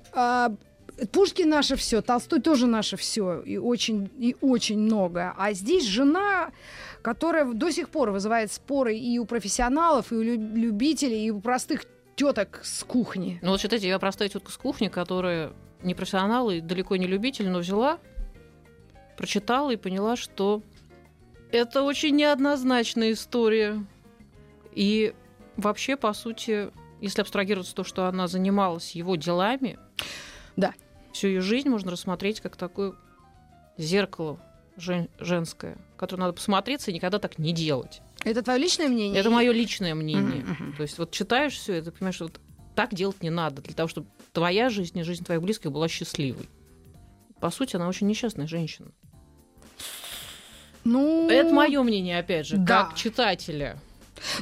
Пушкин 1.13 1.49
наше 1.49 1.77
все, 1.77 2.03
Толстой 2.03 2.41
тоже 2.41 2.67
наше 2.67 2.97
все, 2.97 3.41
и 3.41 3.57
очень, 3.57 4.11
и 4.19 4.37
очень 4.41 4.79
многое. 4.79 5.35
А 5.37 5.53
здесь 5.53 5.87
жена, 5.87 6.51
которая 7.03 7.45
до 7.45 7.71
сих 7.71 7.89
пор 7.89 8.11
вызывает 8.11 8.53
споры 8.53 8.97
и 8.97 9.19
у 9.19 9.25
профессионалов, 9.25 10.13
и 10.13 10.17
у 10.17 10.23
любителей, 10.23 11.27
и 11.27 11.31
у 11.31 11.41
простых 11.41 11.85
теток 12.17 12.61
с 12.63 12.85
кухни. 12.85 13.39
Ну 13.43 13.51
вот 13.51 13.61
считайте, 13.61 13.89
я 13.89 13.99
простая 13.99 14.29
тетка 14.29 14.51
с 14.53 14.57
кухни, 14.57 14.89
которая 14.89 15.53
не 15.83 15.95
профессионал 15.95 16.51
и 16.51 16.61
далеко 16.61 16.97
не 16.97 17.07
любитель, 17.07 17.49
но 17.49 17.61
взяла, 17.61 17.99
прочитала 19.17 19.71
и 19.71 19.77
поняла, 19.77 20.17
что 20.17 20.63
это 21.51 21.83
очень 21.83 22.15
неоднозначная 22.17 23.13
история. 23.13 23.85
И 24.73 25.15
вообще, 25.57 25.97
по 25.97 26.13
сути, 26.13 26.71
если 27.01 27.23
абстрагироваться 27.23 27.75
то, 27.75 27.85
что 27.85 28.07
она 28.07 28.29
занималась 28.29 28.93
его 28.93 29.17
делами, 29.17 29.79
да. 30.57 30.75
Всю 31.13 31.29
ее 31.29 31.41
жизнь 31.41 31.69
можно 31.69 31.91
рассмотреть 31.91 32.41
как 32.41 32.57
такое 32.57 32.95
зеркало 33.77 34.41
жен- 34.77 35.09
женское, 35.19 35.79
которое 35.97 36.23
надо 36.23 36.33
посмотреться 36.35 36.91
и 36.91 36.95
никогда 36.95 37.19
так 37.19 37.39
не 37.39 37.53
делать. 37.53 38.03
Это 38.25 38.43
твое 38.43 38.59
личное 38.59 38.89
мнение? 38.89 39.19
Это 39.19 39.31
мое 39.31 39.53
личное 39.53 39.95
мнение. 39.95 40.43
Mm-hmm. 40.43 40.77
То 40.77 40.83
есть 40.83 40.99
вот 40.99 41.11
читаешь 41.11 41.55
все 41.55 41.75
это, 41.75 41.91
понимаешь, 41.91 42.17
что 42.17 42.25
вот 42.25 42.41
так 42.75 42.95
делать 42.95 43.23
не 43.23 43.31
надо, 43.31 43.63
для 43.63 43.75
того, 43.75 43.89
чтобы 43.89 44.09
твоя 44.33 44.71
жизнь 44.71 44.99
и 44.99 45.03
жизнь 45.03 45.25
твоих 45.25 45.43
близких 45.43 45.73
была 45.73 45.89
счастливой. 45.89 46.49
По 47.41 47.51
сути, 47.51 47.77
она 47.77 47.89
очень 47.89 48.07
несчастная 48.07 48.47
женщина. 48.47 48.91
Ну, 50.85 51.29
это 51.29 51.53
мое 51.53 51.83
мнение, 51.83 52.19
опять 52.19 52.47
же, 52.47 52.57
да. 52.57 52.85
как 52.85 52.95
читателя. 52.95 53.79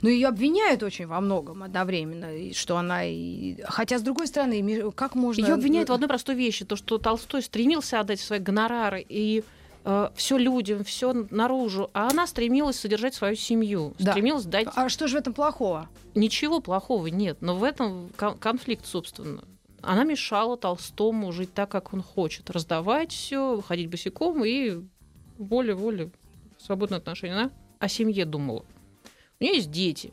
Но 0.03 0.09
ее 0.09 0.29
обвиняют 0.29 0.83
очень 0.83 1.07
во 1.07 1.21
многом 1.21 1.62
одновременно, 1.62 2.53
что 2.55 2.77
она 2.77 3.05
и... 3.05 3.61
Хотя, 3.64 3.99
с 3.99 4.03
другой 4.03 4.27
стороны, 4.27 4.91
как 4.93 5.14
можно... 5.14 5.41
Ее 5.41 5.55
обвиняют 5.55 5.88
в 5.88 5.93
одной 5.93 6.09
простой 6.09 6.35
вещи, 6.35 6.64
то, 6.64 6.77
что 6.77 6.99
Толстой 6.99 7.43
стремился 7.43 8.01
отдать 8.01 8.21
свои 8.21 8.38
гонорары 8.38 9.05
и 9.09 9.45
э, 9.85 10.11
все 10.14 10.37
людям, 10.37 10.85
все 10.85 11.27
наружу, 11.31 11.91
а 11.93 12.09
она 12.11 12.27
стремилась 12.27 12.79
содержать 12.79 13.14
свою 13.14 13.37
семью, 13.37 13.95
да. 13.99 14.12
стремилась 14.12 14.45
дать... 14.45 14.69
А 14.75 14.88
что 14.88 15.09
же 15.09 15.17
в 15.17 15.21
этом 15.21 15.33
плохого? 15.33 15.88
Ничего 16.14 16.61
плохого 16.61 17.07
нет, 17.07 17.38
но 17.41 17.57
в 17.57 17.64
этом 17.64 18.11
конфликт, 18.41 18.87
собственно. 18.87 19.45
Она 19.81 20.05
мешала 20.05 20.57
Толстому 20.57 21.31
жить 21.33 21.55
так, 21.55 21.71
как 21.71 21.95
он 21.95 22.03
хочет, 22.03 22.51
раздавать 22.51 23.12
все, 23.12 23.61
ходить 23.61 23.88
босиком 23.88 24.45
и 24.45 24.81
воле-воле 25.38 26.11
свободное 26.59 26.99
отношение. 26.99 27.37
Она 27.37 27.51
о 27.79 27.88
семье 27.88 28.25
думала. 28.25 28.64
У 29.40 29.44
нее 29.44 29.57
есть 29.57 29.70
дети. 29.70 30.12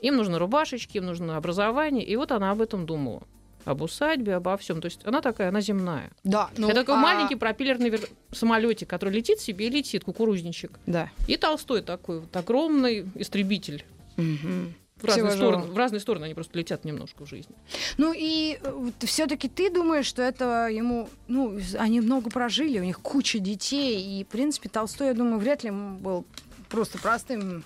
Им 0.00 0.16
нужны 0.16 0.38
рубашечки, 0.38 0.98
им 0.98 1.06
нужно 1.06 1.36
образование. 1.36 2.04
И 2.04 2.16
вот 2.16 2.32
она 2.32 2.50
об 2.50 2.60
этом 2.60 2.86
думала. 2.86 3.22
Об 3.64 3.82
усадьбе, 3.82 4.36
обо 4.36 4.56
всем. 4.56 4.80
То 4.80 4.86
есть 4.86 5.00
она 5.04 5.20
такая, 5.20 5.48
она 5.48 5.60
земная. 5.60 6.10
Да. 6.24 6.50
Ну, 6.56 6.68
Это 6.68 6.80
такой 6.80 6.94
а... 6.94 6.98
маленький 6.98 7.34
пропеллерный 7.34 7.90
вер... 7.90 8.00
самолетик, 8.32 8.88
который 8.88 9.12
летит 9.12 9.40
себе 9.40 9.66
и 9.66 9.70
летит, 9.70 10.04
кукурузничек. 10.04 10.78
Да. 10.86 11.10
И 11.26 11.36
Толстой 11.36 11.82
такой 11.82 12.20
вот 12.20 12.34
огромный 12.34 13.06
истребитель. 13.16 13.84
Угу. 14.16 14.72
В 15.02 15.04
разные, 15.04 15.30
стороны, 15.32 15.62
в 15.64 15.76
разные 15.76 16.00
стороны 16.00 16.24
они 16.24 16.34
просто 16.34 16.58
летят 16.58 16.84
немножко 16.84 17.24
в 17.24 17.28
жизни. 17.28 17.54
Ну 17.98 18.12
и 18.16 18.58
э, 18.60 18.90
все-таки 19.00 19.48
ты 19.48 19.70
думаешь, 19.70 20.06
что 20.06 20.22
это 20.22 20.68
ему, 20.68 21.08
ну, 21.28 21.56
они 21.78 22.00
много 22.00 22.30
прожили, 22.30 22.80
у 22.80 22.84
них 22.84 22.98
куча 22.98 23.38
детей, 23.38 24.20
и, 24.20 24.24
в 24.24 24.26
принципе, 24.26 24.68
Толстой, 24.68 25.08
я 25.08 25.14
думаю, 25.14 25.38
вряд 25.38 25.62
ли 25.62 25.70
был 25.70 26.24
просто 26.68 26.98
простым 26.98 27.62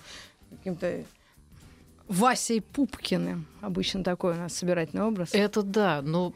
каким-то 0.57 1.03
Васей 2.07 2.61
Пупкиным. 2.61 3.47
Обычно 3.61 4.03
такой 4.03 4.33
у 4.33 4.37
нас 4.37 4.53
собирательный 4.53 5.03
образ. 5.03 5.29
Это 5.33 5.63
да, 5.63 6.01
но 6.01 6.33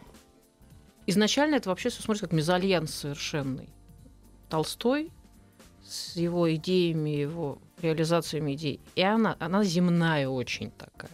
изначально 1.05 1.55
это 1.55 1.69
вообще 1.69 1.89
все 1.89 2.01
смотрится 2.01 2.27
как 2.27 2.33
мезальянс 2.33 2.93
совершенный. 2.93 3.69
Толстой 4.49 5.11
с 5.83 6.15
его 6.15 6.53
идеями, 6.55 7.09
его 7.09 7.59
реализациями 7.81 8.53
идей. 8.55 8.79
И 8.95 9.01
она, 9.01 9.35
она 9.39 9.63
земная 9.63 10.27
очень 10.27 10.71
такая. 10.71 11.11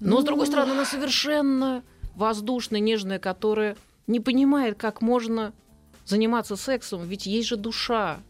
Но, 0.00 0.20
с 0.20 0.24
другой 0.24 0.46
стороны, 0.46 0.72
она 0.72 0.84
совершенно 0.84 1.82
воздушная, 2.14 2.80
нежная, 2.80 3.18
которая 3.18 3.76
не 4.06 4.20
понимает, 4.20 4.76
как 4.76 5.00
можно 5.00 5.52
заниматься 6.04 6.56
сексом, 6.56 7.06
ведь 7.06 7.26
есть 7.26 7.48
же 7.48 7.56
душа. 7.56 8.20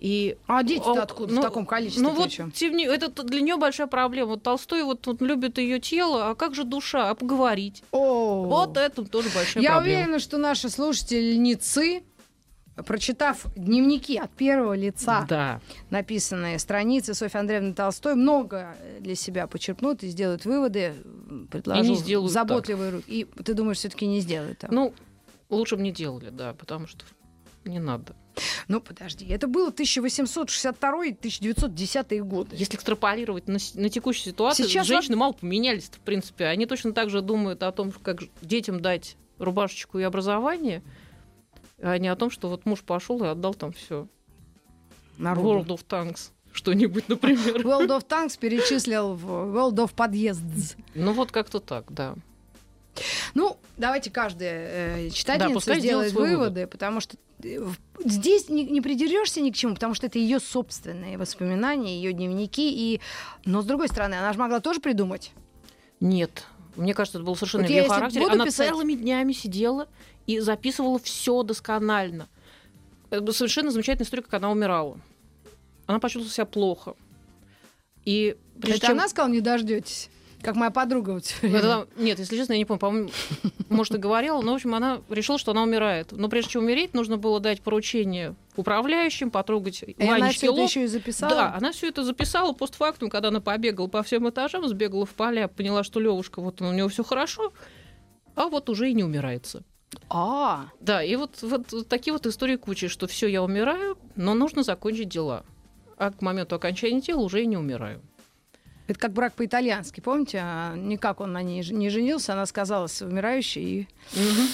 И 0.00 0.38
а 0.46 0.62
дети-то 0.62 1.02
откуда 1.02 1.34
ну, 1.34 1.40
в 1.40 1.44
таком 1.44 1.66
количестве? 1.66 2.02
Ну 2.02 2.14
вот 2.14 2.30
тем 2.54 2.76
не, 2.76 2.86
это 2.86 3.10
для 3.22 3.42
нее 3.42 3.56
большая 3.56 3.86
проблема. 3.86 4.30
Вот 4.30 4.42
Толстой 4.42 4.82
вот, 4.82 5.06
вот 5.06 5.20
любит 5.20 5.58
ее 5.58 5.78
тело, 5.78 6.30
а 6.30 6.34
как 6.34 6.54
же 6.54 6.64
душа? 6.64 7.10
А 7.10 7.14
поговорить? 7.14 7.84
О, 7.92 8.44
вот 8.44 8.78
это 8.78 9.04
тоже 9.04 9.28
большая 9.34 9.62
Я 9.62 9.72
проблема. 9.72 9.98
Я 9.98 9.98
уверена, 10.04 10.18
что 10.18 10.38
наши 10.38 10.70
слушательницы 10.70 12.02
прочитав 12.86 13.46
дневники 13.56 14.16
от 14.16 14.30
первого 14.30 14.74
лица, 14.74 15.26
да. 15.28 15.60
написанные 15.90 16.58
страницы 16.58 17.12
Софьи 17.12 17.38
Андреевны 17.38 17.74
Толстой, 17.74 18.14
много 18.14 18.74
для 19.00 19.14
себя 19.14 19.46
почерпнут 19.46 20.02
и 20.02 20.08
сделают 20.08 20.46
выводы, 20.46 20.94
предложу 21.50 21.82
и 21.82 21.88
не 21.88 21.96
сделают 21.96 22.32
заботливые 22.32 22.90
руки. 22.90 23.04
И 23.06 23.24
ты 23.42 23.54
думаешь, 23.54 23.78
все-таки 23.78 24.06
не 24.06 24.20
сделают 24.20 24.58
так? 24.58 24.70
Ну, 24.70 24.94
лучше 25.50 25.76
бы 25.76 25.82
не 25.82 25.92
делали, 25.92 26.30
да, 26.30 26.54
потому 26.54 26.86
что 26.86 27.04
не 27.64 27.78
надо. 27.78 28.14
Ну, 28.68 28.80
подожди, 28.80 29.26
это 29.26 29.46
было 29.46 29.70
1862-1910 29.70 32.20
годы. 32.20 32.56
Если 32.56 32.76
экстраполировать 32.76 33.48
на, 33.48 33.58
на 33.74 33.88
текущую 33.88 34.32
ситуацию, 34.32 34.68
Сейчас 34.68 34.86
женщины 34.86 35.16
мало 35.16 35.32
поменялись 35.32 35.84
в 35.84 36.00
принципе. 36.00 36.46
Они 36.46 36.66
точно 36.66 36.92
так 36.92 37.10
же 37.10 37.22
думают 37.22 37.62
о 37.62 37.72
том, 37.72 37.92
как 37.92 38.22
детям 38.42 38.80
дать 38.80 39.16
рубашечку 39.38 39.98
и 39.98 40.02
образование, 40.02 40.82
а 41.78 41.96
не 41.98 42.08
о 42.08 42.16
том, 42.16 42.30
что 42.30 42.48
вот 42.48 42.66
муж 42.66 42.82
пошел 42.82 43.22
и 43.24 43.26
отдал 43.26 43.54
там 43.54 43.72
все. 43.72 44.06
World 45.18 45.66
of 45.66 45.84
Tanks 45.88 46.30
что-нибудь, 46.52 47.08
например. 47.08 47.62
World 47.62 47.88
of 47.88 48.06
Tanks 48.06 48.38
перечислил 48.38 49.14
в 49.14 49.26
World 49.26 49.76
of 49.76 49.94
Подъезд. 49.94 50.76
Ну 50.94 51.12
вот 51.12 51.30
как-то 51.30 51.60
так, 51.60 51.92
да. 51.92 52.14
Ну, 53.34 53.58
давайте 53.76 54.10
каждая 54.10 55.06
э, 55.06 55.10
читательница 55.10 55.66
да, 55.66 55.78
сделает 55.78 56.12
выводы, 56.12 56.36
выводы, 56.36 56.66
потому 56.66 57.00
что 57.00 57.16
э, 57.42 57.66
здесь 58.04 58.48
не, 58.48 58.64
не 58.64 58.80
придерешься 58.80 59.40
ни 59.40 59.50
к 59.50 59.54
чему, 59.54 59.74
потому 59.74 59.94
что 59.94 60.06
это 60.06 60.18
ее 60.18 60.40
собственные 60.40 61.16
воспоминания, 61.18 61.96
ее 61.96 62.12
дневники. 62.12 62.70
И... 62.70 63.00
Но 63.44 63.62
с 63.62 63.64
другой 63.64 63.88
стороны, 63.88 64.14
она 64.14 64.32
же 64.32 64.38
могла 64.38 64.60
тоже 64.60 64.80
придумать. 64.80 65.32
Нет. 66.00 66.44
Мне 66.76 66.94
кажется, 66.94 67.18
это 67.18 67.26
был 67.26 67.36
совершенно 67.36 67.64
вот 67.64 67.70
ее 67.70 67.88
характер. 67.88 68.22
Она 68.30 68.44
писать... 68.44 68.68
целыми 68.68 68.94
днями 68.94 69.32
сидела 69.32 69.88
и 70.26 70.40
записывала 70.40 70.98
все 70.98 71.42
досконально. 71.42 72.28
Это 73.10 73.22
была 73.22 73.32
совершенно 73.32 73.70
замечательная 73.70 74.06
история, 74.06 74.22
как 74.22 74.34
она 74.34 74.50
умирала. 74.50 75.00
Она 75.86 75.98
почувствовала 75.98 76.32
себя 76.32 76.46
плохо. 76.46 76.94
И 78.04 78.36
это 78.62 78.78
чем... 78.78 78.92
она 78.92 79.08
сказала, 79.08 79.30
не 79.30 79.40
дождетесь? 79.40 80.08
Как 80.42 80.56
моя 80.56 80.70
подруга 80.70 81.10
вот 81.10 81.34
это, 81.42 81.86
Нет, 81.96 82.18
если 82.18 82.36
честно, 82.36 82.54
я 82.54 82.58
не 82.58 82.64
помню. 82.64 82.80
По-моему, 82.80 83.10
может, 83.68 83.94
и 83.94 83.98
говорила, 83.98 84.40
но, 84.40 84.52
в 84.52 84.54
общем, 84.54 84.74
она 84.74 85.02
решила, 85.10 85.38
что 85.38 85.50
она 85.50 85.62
умирает. 85.62 86.12
Но 86.12 86.28
прежде 86.28 86.52
чем 86.52 86.64
умереть, 86.64 86.94
нужно 86.94 87.18
было 87.18 87.40
дать 87.40 87.60
поручение 87.60 88.34
управляющим, 88.56 89.30
потрогать 89.30 89.82
и 89.82 89.94
она 90.06 90.30
все 90.30 90.52
это 90.52 90.62
еще 90.62 90.84
и 90.84 90.86
записала? 90.86 91.34
Да, 91.34 91.54
она 91.54 91.72
все 91.72 91.88
это 91.88 92.04
записала 92.04 92.52
постфактум, 92.52 93.10
когда 93.10 93.28
она 93.28 93.40
побегала 93.40 93.86
по 93.86 94.02
всем 94.02 94.28
этажам, 94.28 94.66
сбегала 94.68 95.06
в 95.06 95.10
поля, 95.10 95.48
поняла, 95.48 95.84
что 95.84 96.00
Левушка, 96.00 96.40
вот 96.40 96.60
у 96.60 96.72
него 96.72 96.88
все 96.88 97.04
хорошо, 97.04 97.52
а 98.34 98.48
вот 98.48 98.68
уже 98.70 98.90
и 98.90 98.94
не 98.94 99.04
умирается. 99.04 99.62
А, 100.08 100.68
да, 100.80 101.02
и 101.02 101.16
вот, 101.16 101.42
вот, 101.42 101.72
вот 101.72 101.88
такие 101.88 102.12
вот 102.12 102.26
истории 102.26 102.56
кучи, 102.56 102.88
что 102.88 103.06
все, 103.06 103.26
я 103.26 103.42
умираю, 103.42 103.98
но 104.16 104.34
нужно 104.34 104.62
закончить 104.62 105.08
дела. 105.08 105.44
А 105.96 106.10
к 106.10 106.22
моменту 106.22 106.56
окончания 106.56 107.00
дела 107.00 107.20
уже 107.20 107.42
и 107.42 107.46
не 107.46 107.56
умираю. 107.56 108.02
Это 108.90 108.98
как 108.98 109.12
брак 109.12 109.34
по-итальянски, 109.34 110.00
помните? 110.00 110.40
А 110.42 110.74
никак 110.74 111.20
он 111.20 111.32
на 111.32 111.42
ней 111.42 111.64
не 111.70 111.90
женился, 111.90 112.32
она 112.32 112.44
сказалась 112.44 113.00
умирающей. 113.00 113.62
И... 113.62 113.88
Угу. 114.16 114.48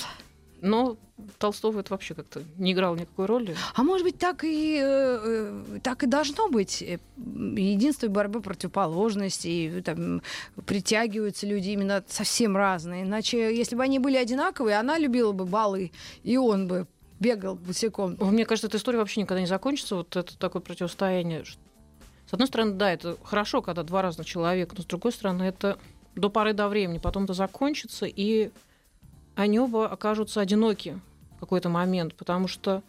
Но 0.60 0.96
Толстого 1.38 1.80
это 1.80 1.94
вообще 1.94 2.12
как-то 2.12 2.42
не 2.58 2.72
играл 2.72 2.96
никакой 2.96 3.24
роли. 3.24 3.56
А 3.74 3.82
может 3.82 4.04
быть, 4.04 4.18
так 4.18 4.44
и, 4.44 4.78
э, 4.82 5.78
так 5.82 6.02
и 6.02 6.06
должно 6.06 6.50
быть. 6.50 6.82
Э, 6.82 6.98
единство 7.16 8.08
борьбы 8.08 8.42
противоположностей, 8.42 9.80
там, 9.80 10.20
притягиваются 10.66 11.46
люди 11.46 11.70
именно 11.70 12.04
совсем 12.06 12.58
разные. 12.58 13.04
Иначе, 13.04 13.56
если 13.56 13.74
бы 13.74 13.84
они 13.84 13.98
были 13.98 14.18
одинаковые, 14.18 14.76
она 14.76 14.98
любила 14.98 15.32
бы 15.32 15.46
балы, 15.46 15.92
и 16.24 16.36
он 16.36 16.68
бы 16.68 16.86
бегал 17.20 17.54
босиком. 17.54 18.18
Мне 18.20 18.44
кажется, 18.44 18.66
эта 18.66 18.76
история 18.76 18.98
вообще 18.98 19.22
никогда 19.22 19.40
не 19.40 19.46
закончится. 19.46 19.96
Вот 19.96 20.14
это 20.14 20.36
такое 20.36 20.60
противостояние. 20.60 21.44
С 22.28 22.32
одной 22.32 22.48
стороны, 22.48 22.72
да, 22.72 22.92
это 22.92 23.16
хорошо, 23.22 23.62
когда 23.62 23.82
два 23.82 24.02
разных 24.02 24.26
человека, 24.26 24.74
но 24.76 24.82
с 24.82 24.86
другой 24.86 25.12
стороны, 25.12 25.44
это 25.44 25.78
до 26.14 26.28
поры 26.28 26.52
до 26.52 26.68
времени. 26.68 26.98
Потом 26.98 27.24
это 27.24 27.34
закончится, 27.34 28.06
и 28.06 28.50
они 29.36 29.60
оба 29.60 29.88
окажутся 29.88 30.40
одиноки 30.40 30.98
в 31.36 31.40
какой-то 31.40 31.68
момент, 31.68 32.14
потому 32.14 32.48
что 32.48 32.82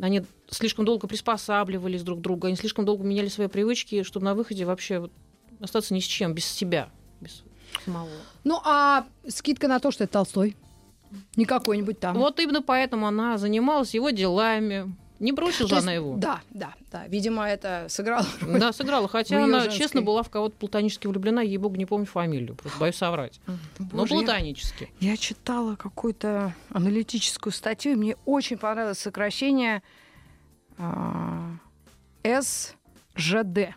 они 0.00 0.24
слишком 0.48 0.84
долго 0.84 1.08
приспосабливались 1.08 2.02
друг 2.02 2.20
к 2.20 2.22
другу, 2.22 2.46
они 2.46 2.56
слишком 2.56 2.84
долго 2.84 3.04
меняли 3.04 3.28
свои 3.28 3.48
привычки, 3.48 4.02
чтобы 4.02 4.24
на 4.24 4.34
выходе 4.34 4.64
вообще 4.64 5.00
вот 5.00 5.12
остаться 5.60 5.92
ни 5.92 6.00
с 6.00 6.04
чем, 6.04 6.34
без 6.34 6.46
себя, 6.46 6.88
без 7.20 7.42
самого. 7.84 8.08
Ну, 8.44 8.60
а 8.64 9.06
скидка 9.26 9.68
на 9.68 9.80
то, 9.80 9.90
что 9.90 10.04
это 10.04 10.14
Толстой? 10.14 10.56
Не 11.36 11.44
какой-нибудь 11.44 11.98
там. 12.00 12.16
Вот 12.16 12.38
именно 12.38 12.62
поэтому 12.62 13.06
она 13.06 13.38
занималась 13.38 13.94
его 13.94 14.10
делами. 14.10 14.94
Не 15.20 15.32
бросила 15.32 15.68
же 15.68 15.76
она 15.76 15.92
его. 15.92 16.16
Да, 16.16 16.40
да, 16.50 16.74
да. 16.92 17.06
Видимо, 17.08 17.48
это 17.48 17.86
сыграло. 17.88 18.26
Да, 18.40 18.72
сыграла. 18.72 19.08
Хотя 19.08 19.42
она, 19.42 19.60
женской... 19.60 19.78
честно, 19.78 20.02
была 20.02 20.22
в 20.22 20.30
кого-то 20.30 20.54
платонически 20.56 21.06
влюблена. 21.06 21.42
Ей-богу, 21.42 21.76
не 21.76 21.86
помню 21.86 22.06
фамилию. 22.06 22.54
Просто 22.54 22.78
боюсь 22.78 22.96
соврать. 22.96 23.40
Боже, 23.78 24.14
Но 24.14 24.22
платонически. 24.24 24.90
Я, 25.00 25.12
я 25.12 25.16
читала 25.16 25.76
какую-то 25.76 26.54
аналитическую 26.70 27.52
статью, 27.52 27.92
и 27.92 27.96
мне 27.96 28.16
очень 28.24 28.58
понравилось 28.58 28.98
сокращение 28.98 29.82
а, 30.76 31.56
СЖД. 32.24 33.74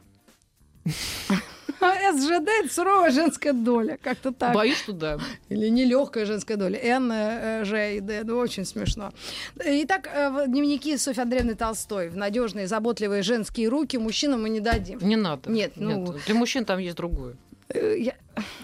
СЖД— 2.14 2.48
это 2.64 2.74
суровая 2.74 3.12
женская 3.12 3.54
доля, 3.54 3.98
как-то 4.02 4.32
так. 4.32 4.54
Боюсь, 4.54 4.78
что 4.78 4.94
да. 4.94 5.18
Или 5.50 5.68
нелегкая 5.70 6.26
женская 6.26 6.56
доля. 6.56 6.80
Н, 6.80 7.12
э, 7.12 7.66
Ж 7.66 7.98
и 7.98 8.00
Д. 8.00 8.22
Ну, 8.24 8.38
очень 8.38 8.66
смешно. 8.66 9.12
Итак, 9.58 10.10
э, 10.14 10.46
дневники 10.48 10.98
Софьи 10.98 11.22
Андреевны 11.22 11.56
Толстой. 11.56 12.10
В 12.10 12.18
надежные, 12.18 12.68
заботливые 12.68 13.24
женские 13.24 13.68
руки 13.70 13.98
мужчинам 13.98 14.44
мы 14.44 14.50
не 14.50 14.60
дадим. 14.60 15.00
Не 15.02 15.16
надо. 15.16 15.50
Нет, 15.50 15.74
ну... 15.76 16.14
Нет. 16.14 16.26
Для 16.26 16.36
мужчин 16.36 16.66
там 16.66 16.80
есть 16.80 16.96
другое. 16.96 17.36
Э, 17.70 17.96
я... 17.98 18.14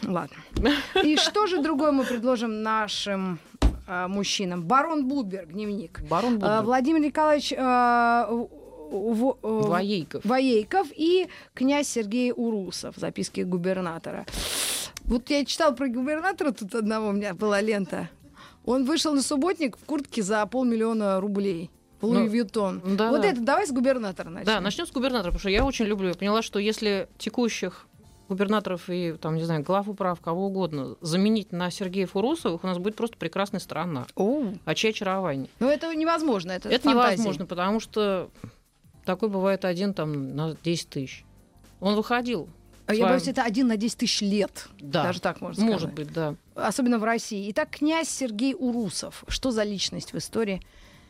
Ладно. 0.03 0.38
И 1.03 1.17
что 1.17 1.47
же 1.47 1.62
другое 1.62 1.91
мы 1.91 2.03
предложим 2.03 2.62
нашим 2.62 3.39
мужчинам? 3.88 4.63
Барон 4.63 5.08
Будберг, 5.08 5.51
дневник. 5.51 6.01
Барон 6.10 6.39
Будберг. 6.39 6.63
Владимир 6.63 7.01
Николаевич 7.01 7.51
в, 8.89 9.38
э, 9.43 9.67
Воейков. 9.67 10.26
Воейков 10.26 10.88
и 10.95 11.28
князь 11.54 11.88
Сергей 11.88 12.32
Урусов, 12.36 12.95
записки 12.97 13.41
губернатора. 13.41 14.26
Вот 15.06 15.30
я 15.30 15.45
читал 15.45 15.76
про 15.76 15.88
губернатора, 15.88 16.52
тут 16.52 16.76
одного 16.76 17.10
у 17.10 17.12
меня 17.12 17.34
была 17.34 17.62
лента. 17.62 18.10
Он 18.65 18.84
вышел 18.84 19.13
на 19.13 19.21
субботник 19.21 19.78
в 19.78 19.86
куртке 19.86 20.21
за 20.21 20.45
полмиллиона 20.45 21.21
рублей. 21.21 21.69
Луи 22.02 22.17
ну, 22.17 22.28
Вьютон. 22.28 22.82
Да, 22.97 23.10
вот 23.10 23.21
да. 23.21 23.30
это 23.30 23.41
давай 23.41 23.65
с 23.65 23.71
губернатора 23.71 24.30
начнем. 24.30 24.45
Да, 24.45 24.62
начнем 24.62 24.86
с 24.86 24.91
губернатора, 24.91 25.32
потому 25.32 25.39
что 25.39 25.50
я 25.50 25.65
очень 25.65 25.86
люблю. 25.86 26.10
Я 26.10 26.13
поняла, 26.13 26.41
что 26.41 26.60
если 26.60 27.08
текущих 27.17 27.88
губернаторов 28.30 28.89
и, 28.89 29.13
там, 29.13 29.36
не 29.36 29.43
знаю, 29.43 29.63
глав 29.63 29.88
управ, 29.88 30.19
кого 30.19 30.47
угодно, 30.47 30.95
заменить 31.02 31.52
на 31.52 31.71
Сергея 31.71 32.08
Фурусовых, 32.08 32.63
у 32.63 32.67
нас 32.67 32.78
будет 32.78 32.95
просто 32.95 33.17
прекрасная 33.17 33.60
страна. 33.60 34.06
О. 34.15 34.43
А 34.65 34.76
чье 34.76 34.91
очарование? 34.91 35.50
Ну, 35.60 35.69
это 35.69 35.93
невозможно. 35.95 36.52
Это, 36.52 36.69
это 36.69 36.89
невозможно, 36.89 37.45
потому 37.45 37.80
что 37.80 38.30
такой 39.08 39.30
бывает 39.30 39.63
один 39.63 39.93
там 39.93 40.36
на 40.36 40.56
10 40.63 40.89
тысяч. 40.89 41.24
Он 41.80 41.96
выходил. 41.96 42.50
А 42.86 42.93
я 42.93 43.08
боюсь, 43.08 43.28
это 43.28 43.43
один 43.43 43.67
на 43.67 43.78
10 43.78 43.98
тысяч 43.98 44.22
лет. 44.22 44.67
Да. 44.80 45.04
Даже 45.04 45.22
так 45.22 45.39
можно 45.39 45.56
сказать. 45.56 45.74
Может 45.74 45.93
быть, 45.93 46.13
да. 46.13 46.36
Особенно 46.56 47.00
в 47.00 47.04
России. 47.06 47.50
Итак, 47.52 47.70
князь 47.70 48.10
Сергей 48.10 48.54
Урусов. 48.54 49.24
Что 49.30 49.52
за 49.52 49.63
личность 49.63 50.12
в 50.12 50.17
истории? 50.17 50.62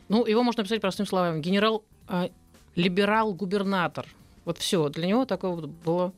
Ну, 0.10 0.26
его 0.26 0.44
можно 0.44 0.62
описать 0.62 0.80
простыми 0.80 1.08
словами. 1.08 1.42
Генерал, 1.42 1.84
э, 2.08 2.30
либерал-губернатор. 2.76 4.06
Вот 4.46 4.60
все. 4.60 4.90
Для 4.90 5.08
него 5.08 5.26
такое 5.26 5.52
вот 5.52 5.66
было 5.66 6.14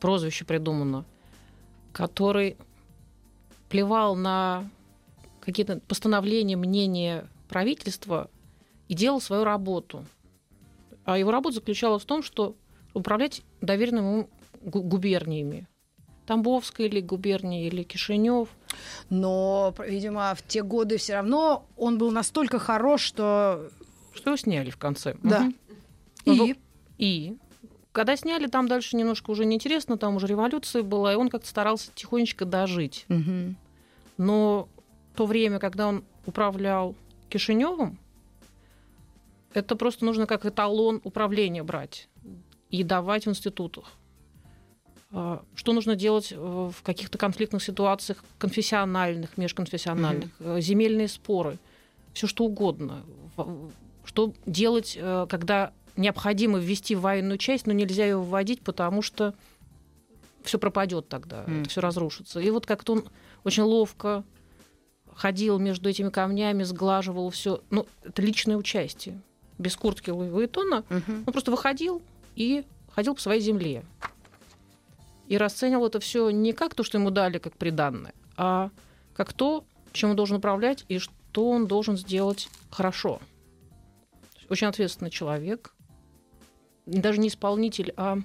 прозвище 0.00 0.44
придумано. 0.44 1.04
Который 1.92 2.56
плевал 3.68 4.16
на 4.16 4.68
какие-то 5.40 5.80
постановления, 5.86 6.56
мнения 6.56 7.28
правительства 7.48 8.28
и 8.88 8.94
делал 8.94 9.20
свою 9.20 9.44
работу. 9.44 10.04
А 11.04 11.18
его 11.18 11.30
работа 11.30 11.56
заключалась 11.56 12.02
в 12.02 12.06
том, 12.06 12.22
что 12.22 12.56
управлять 12.94 13.42
доверенными 13.60 14.06
ему 14.06 14.30
губерниями. 14.62 15.66
Тамбовской 16.26 16.86
или 16.86 17.00
губернии, 17.00 17.66
или 17.66 17.82
Кишинев. 17.82 18.48
Но, 19.08 19.74
видимо, 19.84 20.34
в 20.34 20.42
те 20.46 20.62
годы 20.62 20.96
все 20.96 21.14
равно 21.14 21.66
он 21.76 21.98
был 21.98 22.10
настолько 22.10 22.58
хорош, 22.58 23.02
что... 23.02 23.68
Что 24.12 24.30
его 24.30 24.36
сняли 24.36 24.70
в 24.70 24.76
конце. 24.76 25.16
Да. 25.22 25.50
Угу. 26.26 26.44
И? 26.44 26.56
И? 26.98 27.36
Когда 27.92 28.16
сняли, 28.16 28.46
там 28.46 28.68
дальше 28.68 28.96
немножко 28.96 29.30
уже 29.30 29.44
неинтересно, 29.44 29.98
там 29.98 30.16
уже 30.16 30.28
революция 30.28 30.82
была, 30.82 31.12
и 31.12 31.16
он 31.16 31.28
как-то 31.28 31.48
старался 31.48 31.90
тихонечко 31.94 32.44
дожить. 32.44 33.06
Угу. 33.08 33.54
Но 34.18 34.68
то 35.20 35.26
время, 35.26 35.58
когда 35.58 35.88
он 35.88 36.04
управлял 36.24 36.94
Кишиневым, 37.28 37.98
это 39.54 39.76
просто 39.76 40.04
нужно 40.04 40.26
как 40.26 40.46
эталон 40.46 41.00
управления 41.04 41.62
брать 41.62 42.08
и 42.70 42.82
давать 42.82 43.26
в 43.26 43.30
институтах. 43.30 43.92
Что 45.10 45.72
нужно 45.72 45.96
делать 45.96 46.32
в 46.32 46.74
каких-то 46.84 47.18
конфликтных 47.18 47.64
ситуациях, 47.64 48.24
конфессиональных, 48.38 49.36
межконфессиональных, 49.36 50.30
mm-hmm. 50.38 50.60
земельные 50.60 51.08
споры, 51.08 51.58
все 52.12 52.28
что 52.28 52.44
угодно. 52.44 53.02
Что 54.04 54.32
делать, 54.46 54.96
э, 55.00 55.26
когда 55.28 55.72
необходимо 55.96 56.58
ввести 56.58 56.94
военную 56.94 57.38
часть, 57.38 57.66
но 57.66 57.72
нельзя 57.72 58.04
ее 58.04 58.18
вводить, 58.18 58.62
потому 58.62 59.02
что 59.02 59.34
все 60.42 60.58
пропадет 60.58 61.08
тогда, 61.08 61.44
mm. 61.44 61.68
все 61.68 61.80
разрушится. 61.80 62.40
И 62.40 62.50
вот 62.50 62.66
как-то 62.66 62.94
он 62.94 63.04
очень 63.44 63.62
ловко 63.62 64.24
ходил 65.14 65.58
между 65.58 65.88
этими 65.88 66.08
камнями, 66.08 66.62
сглаживал 66.62 67.30
все. 67.30 67.62
Ну, 67.70 67.86
это 68.02 68.22
личное 68.22 68.56
участие 68.56 69.20
без 69.60 69.76
куртки 69.76 70.10
Луи 70.10 70.28
Vuitton, 70.28 70.84
угу. 70.88 71.12
он 71.26 71.32
просто 71.32 71.50
выходил 71.50 72.02
и 72.34 72.64
ходил 72.92 73.14
по 73.14 73.20
своей 73.20 73.40
земле. 73.40 73.84
И 75.28 75.36
расценивал 75.36 75.86
это 75.86 76.00
все 76.00 76.30
не 76.30 76.52
как 76.52 76.74
то, 76.74 76.82
что 76.82 76.98
ему 76.98 77.10
дали 77.10 77.38
как 77.38 77.56
приданное, 77.56 78.14
а 78.36 78.70
как 79.14 79.32
то, 79.32 79.64
чем 79.92 80.10
он 80.10 80.16
должен 80.16 80.38
управлять 80.38 80.84
и 80.88 80.98
что 80.98 81.50
он 81.50 81.66
должен 81.66 81.96
сделать 81.96 82.48
хорошо. 82.70 83.20
Очень 84.48 84.66
ответственный 84.66 85.10
человек, 85.10 85.72
даже 86.86 87.20
не 87.20 87.28
исполнитель, 87.28 87.92
а 87.96 88.18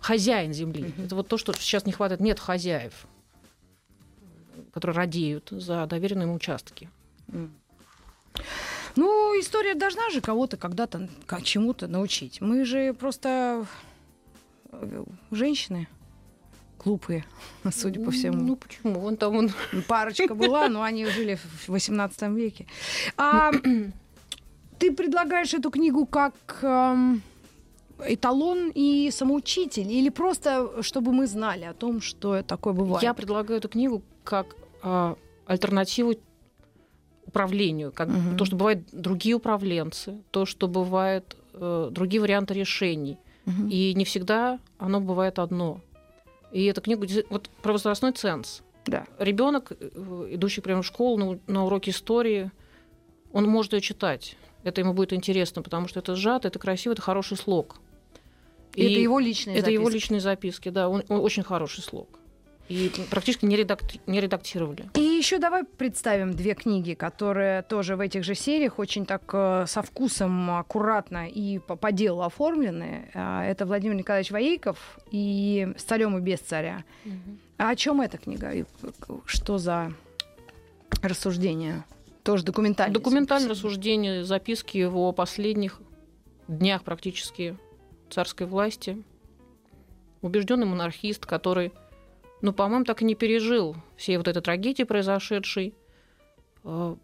хозяин 0.00 0.52
земли. 0.52 0.84
Mm-hmm. 0.84 1.06
Это 1.06 1.14
вот 1.14 1.28
то, 1.28 1.38
что 1.38 1.52
сейчас 1.52 1.86
не 1.86 1.92
хватает. 1.92 2.20
Нет 2.20 2.40
хозяев, 2.40 3.06
которые 4.72 4.96
радеют 4.96 5.48
за 5.50 5.86
доверенные 5.86 6.26
им 6.26 6.34
участки. 6.34 6.90
Mm. 7.28 7.50
Ну, 8.98 9.32
история 9.38 9.76
должна 9.76 10.10
же 10.10 10.20
кого-то 10.20 10.56
когда-то 10.56 11.08
чему-то 11.44 11.86
научить. 11.86 12.40
Мы 12.40 12.64
же 12.64 12.92
просто 12.94 13.64
э, 14.72 15.04
женщины 15.30 15.86
глупые, 16.84 17.24
судя 17.70 18.04
по 18.04 18.10
всему. 18.10 18.42
Ну 18.42 18.56
почему? 18.56 18.98
Вон 18.98 19.16
там 19.16 19.36
он... 19.36 19.50
Парочка 19.86 20.34
была, 20.34 20.68
но 20.68 20.82
они 20.82 21.06
жили 21.06 21.36
в 21.36 21.68
18 21.68 22.22
веке. 22.30 22.66
А 23.16 23.52
ты 24.80 24.92
предлагаешь 24.92 25.54
эту 25.54 25.70
книгу 25.70 26.04
как 26.04 26.34
эм, 26.62 27.22
эталон 28.04 28.72
и 28.74 29.12
самоучитель, 29.12 29.92
или 29.92 30.08
просто 30.08 30.82
чтобы 30.82 31.12
мы 31.12 31.28
знали 31.28 31.66
о 31.66 31.72
том, 31.72 32.00
что 32.00 32.42
такое 32.42 32.72
бывает? 32.72 33.04
Я 33.04 33.14
предлагаю 33.14 33.58
эту 33.58 33.68
книгу 33.68 34.02
как 34.24 34.56
э, 34.82 35.14
альтернативу 35.46 36.16
управлению, 37.28 37.92
как 37.92 38.08
угу. 38.08 38.36
то, 38.36 38.44
что 38.44 38.56
бывают 38.56 38.80
другие 38.92 39.36
управленцы, 39.36 40.18
то, 40.30 40.46
что 40.46 40.66
бывают 40.68 41.36
э, 41.54 41.88
другие 41.90 42.20
варианты 42.20 42.54
решений. 42.54 43.18
Угу. 43.46 43.68
И 43.68 43.94
не 43.94 44.04
всегда 44.04 44.58
оно 44.78 45.00
бывает 45.00 45.38
одно. 45.38 45.80
И 46.52 46.64
эта 46.64 46.80
книга 46.80 47.06
вот 47.30 47.50
про 47.62 47.72
возрастной 47.72 48.12
ценз. 48.12 48.62
Да. 48.86 49.06
Ребенок, 49.18 49.72
э, 49.78 50.28
идущий 50.30 50.60
прямо 50.60 50.82
в 50.82 50.86
школу 50.86 51.16
на, 51.16 51.38
на 51.52 51.64
уроке 51.64 51.90
истории, 51.90 52.50
он 53.32 53.46
может 53.46 53.72
ее 53.74 53.80
читать. 53.80 54.36
Это 54.64 54.80
ему 54.80 54.92
будет 54.92 55.12
интересно, 55.12 55.62
потому 55.62 55.88
что 55.88 56.00
это 56.00 56.16
сжато, 56.16 56.48
это 56.48 56.58
красиво, 56.58 56.92
это 56.94 57.02
хороший 57.02 57.36
слог. 57.36 57.76
И 58.74 58.82
это 58.82 59.00
его 59.00 59.18
личные 59.18 59.56
это 59.56 59.66
записки. 59.66 59.80
его 59.80 59.88
личные 59.88 60.20
записки, 60.20 60.68
да, 60.68 60.88
он, 60.88 61.02
он 61.08 61.20
очень 61.20 61.42
хороший 61.42 61.82
слог 61.82 62.17
и 62.68 62.90
практически 63.10 63.46
не, 63.46 63.56
редак... 63.56 63.80
не 64.06 64.20
редактировали. 64.20 64.90
И 64.94 65.00
еще 65.00 65.38
давай 65.38 65.64
представим 65.64 66.34
две 66.34 66.54
книги, 66.54 66.94
которые 66.94 67.62
тоже 67.62 67.96
в 67.96 68.00
этих 68.00 68.24
же 68.24 68.34
сериях 68.34 68.78
очень 68.78 69.06
так 69.06 69.22
э, 69.32 69.64
со 69.66 69.82
вкусом, 69.82 70.50
аккуратно 70.50 71.28
и 71.28 71.58
по, 71.58 71.76
по 71.76 71.92
делу 71.92 72.22
оформлены. 72.22 73.10
А, 73.14 73.44
это 73.44 73.64
Владимир 73.64 73.94
Николаевич 73.96 74.30
Воейков 74.30 74.98
и 75.10 75.68
«С 75.76 75.82
царем 75.84 76.18
и 76.18 76.20
без 76.20 76.40
царя». 76.40 76.84
Угу. 77.06 77.38
А 77.58 77.70
о 77.70 77.76
чем 77.76 78.00
эта 78.00 78.18
книга? 78.18 78.52
И 78.52 78.64
что 79.24 79.58
за 79.58 79.92
рассуждения? 81.02 81.84
Тоже 82.22 82.44
документальные. 82.44 82.92
Документальные 82.92 83.50
рассуждения, 83.50 84.24
записки 84.24 84.76
его 84.76 85.08
о 85.08 85.12
последних 85.12 85.80
днях 86.46 86.82
практически 86.82 87.56
царской 88.10 88.46
власти. 88.46 89.02
Убежденный 90.20 90.66
монархист, 90.66 91.24
который 91.24 91.72
ну, 92.40 92.52
по-моему, 92.52 92.84
так 92.84 93.02
и 93.02 93.04
не 93.04 93.14
пережил 93.14 93.76
всей 93.96 94.16
вот 94.16 94.28
этой 94.28 94.42
трагедии 94.42 94.84
произошедшей. 94.84 95.74
Э, 96.64 96.96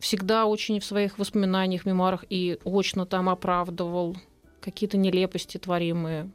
всегда 0.00 0.46
очень 0.46 0.80
в 0.80 0.84
своих 0.84 1.18
воспоминаниях, 1.18 1.86
мемуарах 1.86 2.24
и 2.28 2.58
очно 2.64 3.06
там 3.06 3.28
оправдывал 3.28 4.16
какие-то 4.60 4.96
нелепости, 4.96 5.58
творимые 5.58 6.30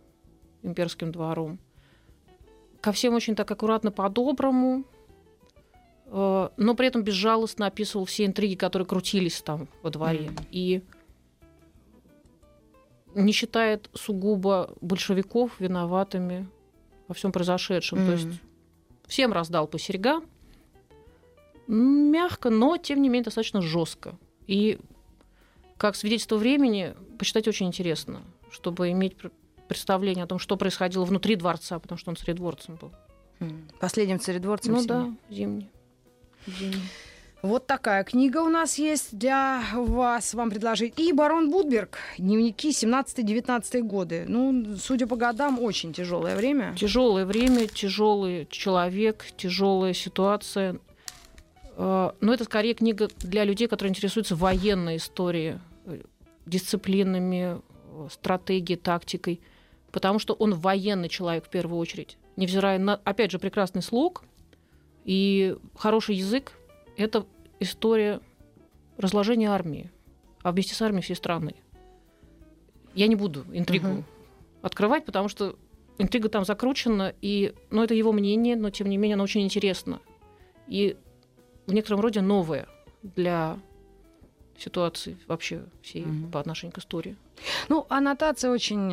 имперским 0.62 1.12
двором. 1.12 1.60
Ко 2.82 2.92
всем 2.92 3.14
очень 3.14 3.36
так 3.36 3.50
аккуратно 3.52 3.92
по-доброму. 3.92 4.86
э, 6.06 6.50
но 6.58 6.76
при 6.76 6.88
этом 6.88 7.04
безжалостно 7.04 7.68
описывал 7.68 8.06
все 8.06 8.26
интриги, 8.26 8.56
которые 8.56 8.86
крутились 8.86 9.42
там 9.42 9.68
во 9.82 9.90
дворе. 9.90 10.30
Мгм. 10.30 10.46
И 10.52 10.84
не 13.16 13.32
считает 13.32 13.90
сугубо 13.94 14.74
большевиков 14.82 15.60
виноватыми 15.60 16.48
во 17.14 17.16
всем 17.16 17.32
произошедшем. 17.32 18.00
То 18.00 18.04
Мгм. 18.06 18.12
есть 18.14 18.40
всем 19.08 19.32
раздал 19.34 19.68
по 19.68 19.78
серьгам, 19.80 20.26
мягко, 21.68 22.50
но 22.50 22.78
тем 22.78 23.02
не 23.02 23.10
менее 23.10 23.26
достаточно 23.26 23.62
жестко. 23.62 24.16
И 24.48 24.80
как 25.78 25.96
свидетельство 25.96 26.38
времени 26.38 26.94
почитать 27.20 27.48
очень 27.48 27.68
интересно, 27.68 28.22
чтобы 28.52 28.90
иметь 28.92 29.16
пр- 29.16 29.32
представление 29.68 30.24
о 30.24 30.28
том, 30.28 30.40
что 30.40 30.58
происходило 30.58 31.06
внутри 31.06 31.36
дворца, 31.36 31.80
потому 31.80 31.98
что 31.98 32.10
он 32.10 32.16
царедворцем 32.18 32.76
был. 32.76 32.92
Последним 33.80 34.20
царедворцем. 34.20 34.74
Ну 34.74 34.80
всеми. 34.80 34.88
да, 34.88 35.14
зимний. 35.30 35.70
Зимний. 36.48 36.82
Вот 37.44 37.68
такая 37.68 38.06
книга 38.06 38.38
у 38.38 38.48
нас 38.48 38.78
есть 38.78 39.18
для 39.18 39.62
вас, 39.74 40.34
вам 40.34 40.50
предложить. 40.50 40.98
И 40.98 41.12
барон 41.12 41.52
Будберг, 41.52 41.98
дневники 42.18 42.70
17-19 42.70 43.82
годы. 43.82 44.24
Ну, 44.30 44.78
судя 44.78 45.08
по 45.08 45.18
годам, 45.18 45.60
очень 45.60 45.92
тяжелое 45.92 46.38
время. 46.38 46.74
Тяжелое 46.80 47.26
время, 47.26 47.68
тяжелый 47.68 48.48
человек, 48.50 49.26
тяжелая 49.36 49.92
ситуация. 49.92 50.80
Э, 51.76 52.12
Но 52.22 52.34
это 52.34 52.46
скорее 52.46 52.76
книга 52.76 53.10
для 53.18 53.44
людей, 53.44 53.68
которые 53.68 53.90
интересуются 53.90 54.38
военной 54.38 54.96
историей, 54.96 55.58
э, 55.86 56.00
дисциплинами, 56.46 57.58
э, 57.58 58.08
стратегией, 58.10 58.78
тактикой. 58.78 59.42
Потому 59.92 60.18
что 60.18 60.34
он 60.34 60.54
военный 60.54 61.10
человек 61.10 61.48
в 61.48 61.50
первую 61.50 61.78
очередь. 61.78 62.18
Невзирая 62.38 62.80
на, 62.80 63.02
опять 63.04 63.32
же, 63.32 63.38
прекрасный 63.38 63.82
слог 63.82 64.24
и 65.04 65.58
хороший 65.76 66.16
язык, 66.16 66.54
это 66.98 67.26
история 67.60 68.22
разложения 68.98 69.50
армии, 69.50 69.92
а 70.42 70.52
вместе 70.52 70.76
с 70.76 70.82
армией 70.82 71.02
всей 71.02 71.16
страны. 71.16 71.56
Я 72.94 73.08
не 73.08 73.16
буду 73.16 73.46
интригу 73.54 73.88
Мгм. 73.88 74.06
открывать, 74.62 75.06
потому 75.06 75.28
что 75.30 75.56
интрига 75.98 76.30
там 76.30 76.46
закручена, 76.46 77.14
и, 77.22 77.54
ну, 77.72 77.84
это 77.84 77.94
его 77.94 78.12
мнение, 78.12 78.56
но 78.56 78.70
тем 78.70 78.88
не 78.88 78.98
менее 78.98 79.16
оно 79.16 79.24
очень 79.24 79.42
интересно. 79.42 80.00
И 80.68 80.96
в 81.66 81.74
некотором 81.74 82.02
роде 82.02 82.22
новое 82.22 82.68
для 83.02 83.58
ситуации 84.58 85.18
вообще 85.28 85.66
всей 85.82 86.06
Мгм. 86.06 86.32
по 86.32 86.40
отношению 86.40 86.74
к 86.74 86.78
истории. 86.78 87.18
Ну, 87.70 87.86
аннотация 87.90 88.52
очень 88.52 88.92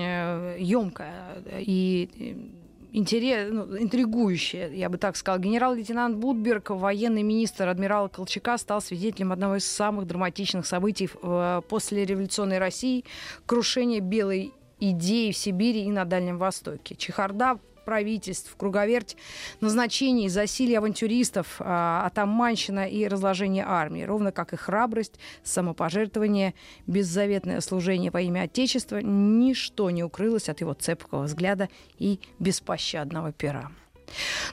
емкая 0.59 1.43
и 1.59 2.59
интерес, 2.93 3.49
ну, 3.51 3.79
интригующая, 3.79 4.69
я 4.71 4.89
бы 4.89 4.99
так 4.99 5.17
сказала. 5.17 5.41
Генерал-лейтенант 5.41 6.17
Будберг, 6.17 6.71
военный 6.71 7.23
министр 7.23 7.69
адмирала 7.69 8.09
Колчака, 8.09 8.59
стал 8.59 8.81
свидетелем 8.81 9.33
одного 9.33 9.57
из 9.57 9.67
самых 9.67 10.07
драматичных 10.07 10.67
событий 10.67 11.09
в 11.23 11.65
после 11.69 12.05
революционной 12.05 12.59
России– 12.59 13.05
крушения 13.47 14.01
белой 14.01 14.53
идеи 14.79 15.33
в 15.33 15.37
Сибири 15.37 15.85
и 15.85 15.91
на 15.91 16.05
Дальнем 16.05 16.39
Востоке. 16.39 16.95
Чехарда 16.95 17.59
правительств, 17.85 18.55
круговерть 18.57 19.17
назначений, 19.61 20.29
засилье 20.29 20.79
авантюристов, 20.79 21.57
а, 21.59 22.07
атаманщина 22.07 22.89
и 22.89 23.07
разложение 23.07 23.65
армии, 23.67 24.03
ровно 24.03 24.33
как 24.33 24.53
и 24.53 24.57
храбрость, 24.57 25.19
самопожертвование, 25.43 26.55
беззаветное 26.87 27.61
служение 27.61 28.11
по 28.11 28.21
имя 28.21 28.43
Отечества, 28.43 28.99
ничто 29.03 29.91
не 29.91 30.03
укрылось 30.05 30.49
от 30.49 30.61
его 30.61 30.75
цепкого 30.75 31.25
взгляда 31.25 31.69
и 31.99 32.21
беспощадного 32.39 33.33
пера. 33.33 33.71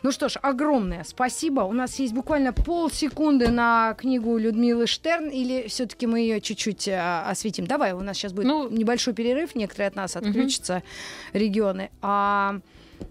Ну 0.03 0.11
что 0.11 0.29
ж, 0.29 0.37
огромное 0.41 1.03
спасибо. 1.03 1.61
У 1.61 1.73
нас 1.73 1.99
есть 1.99 2.13
буквально 2.13 2.53
полсекунды 2.53 3.49
на 3.49 3.95
книгу 3.95 4.37
Людмилы 4.37 4.87
Штерн, 4.87 5.29
или 5.29 5.67
все-таки 5.67 6.07
мы 6.07 6.19
ее 6.19 6.41
чуть-чуть 6.41 6.87
а, 6.89 7.29
осветим? 7.29 7.65
Давай, 7.67 7.93
у 7.93 8.01
нас 8.01 8.17
сейчас 8.17 8.33
будет 8.33 8.47
Ну, 8.47 8.69
небольшой 8.69 9.13
перерыв, 9.13 9.55
некоторые 9.55 9.87
от 9.87 9.95
нас 9.95 10.15
отключатся 10.15 10.83
регионы, 11.33 11.89
а 12.01 12.59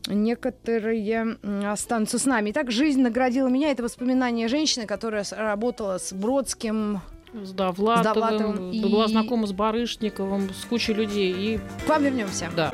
некоторые 0.06 1.36
останутся 1.70 2.18
с 2.18 2.24
нами. 2.26 2.50
Итак, 2.50 2.70
жизнь 2.70 3.00
наградила 3.02 3.48
меня. 3.48 3.70
Это 3.70 3.82
воспоминание 3.82 4.48
женщины, 4.48 4.86
которая 4.86 5.24
с- 5.24 5.32
работала 5.36 5.98
с 5.98 6.12
Бродским. 6.12 7.00
С 7.32 7.52
Довлатовым, 7.52 8.14
Довлатовым 8.14 8.70
и- 8.70 8.80
была 8.82 9.08
знакома 9.08 9.46
с 9.46 9.52
Барышниковым, 9.52 10.48
с 10.50 10.64
кучей 10.64 10.94
людей. 10.94 11.32
И 11.32 11.60
К 11.84 11.88
вам 11.90 12.02
вернемся. 12.04 12.48
да. 12.56 12.72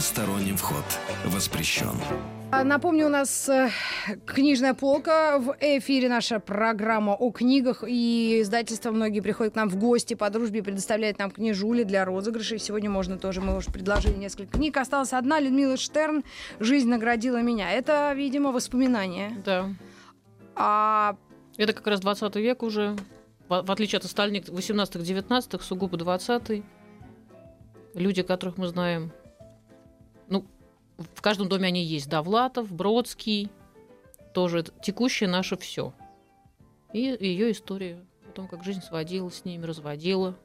Посторонним 0.00 0.56
вход 0.56 0.84
воспрещен. 1.26 1.92
А, 2.52 2.64
Напомню, 2.64 3.04
у 3.04 3.08
нас 3.10 3.50
э, 3.50 3.68
книжная 4.24 4.72
полка. 4.72 5.38
В 5.38 5.54
эфире 5.60 6.08
наша 6.08 6.40
программа 6.40 7.12
о 7.12 7.30
книгах. 7.30 7.84
И 7.86 8.40
издательство 8.40 8.92
многие 8.92 9.20
приходят 9.20 9.52
к 9.52 9.56
нам 9.56 9.68
в 9.68 9.76
гости 9.76 10.14
по 10.14 10.30
дружбе, 10.30 10.62
предоставляют 10.62 11.18
нам 11.18 11.30
книжули 11.30 11.82
для 11.82 12.06
розыгрышей. 12.06 12.58
Сегодня 12.58 12.88
можно 12.88 13.18
тоже, 13.18 13.42
мы 13.42 13.54
уже 13.54 13.70
предложили 13.70 14.14
несколько 14.14 14.52
книг. 14.56 14.78
Осталась 14.78 15.12
одна, 15.12 15.38
Людмила 15.38 15.76
Штерн 15.76 16.24
«Жизнь 16.60 16.88
наградила 16.88 17.42
меня». 17.42 17.70
Это, 17.70 18.14
видимо, 18.16 18.52
воспоминания. 18.52 19.36
Да. 19.44 19.68
А 20.56 21.16
Это 21.58 21.74
как 21.74 21.86
раз 21.86 22.00
20 22.00 22.36
век 22.36 22.62
уже, 22.62 22.96
в, 23.50 23.70
отличие 23.70 23.98
от 23.98 24.06
остальных 24.06 24.44
18-19, 24.44 25.62
сугубо 25.62 25.98
20 25.98 26.62
Люди, 27.92 28.22
которых 28.22 28.56
мы 28.56 28.68
знаем, 28.68 29.12
ну, 30.30 30.46
в 30.96 31.20
каждом 31.22 31.48
доме 31.48 31.68
они 31.68 31.84
есть. 31.84 32.08
Довлатов, 32.08 32.72
Бродский, 32.72 33.50
тоже 34.32 34.64
текущее 34.82 35.28
наше 35.28 35.56
все. 35.56 35.92
И 36.92 37.00
ее 37.20 37.52
история 37.52 37.98
о 38.28 38.32
том, 38.32 38.48
как 38.48 38.64
жизнь 38.64 38.80
сводила 38.80 39.28
с 39.30 39.44
ними, 39.44 39.64
разводила 39.64 40.36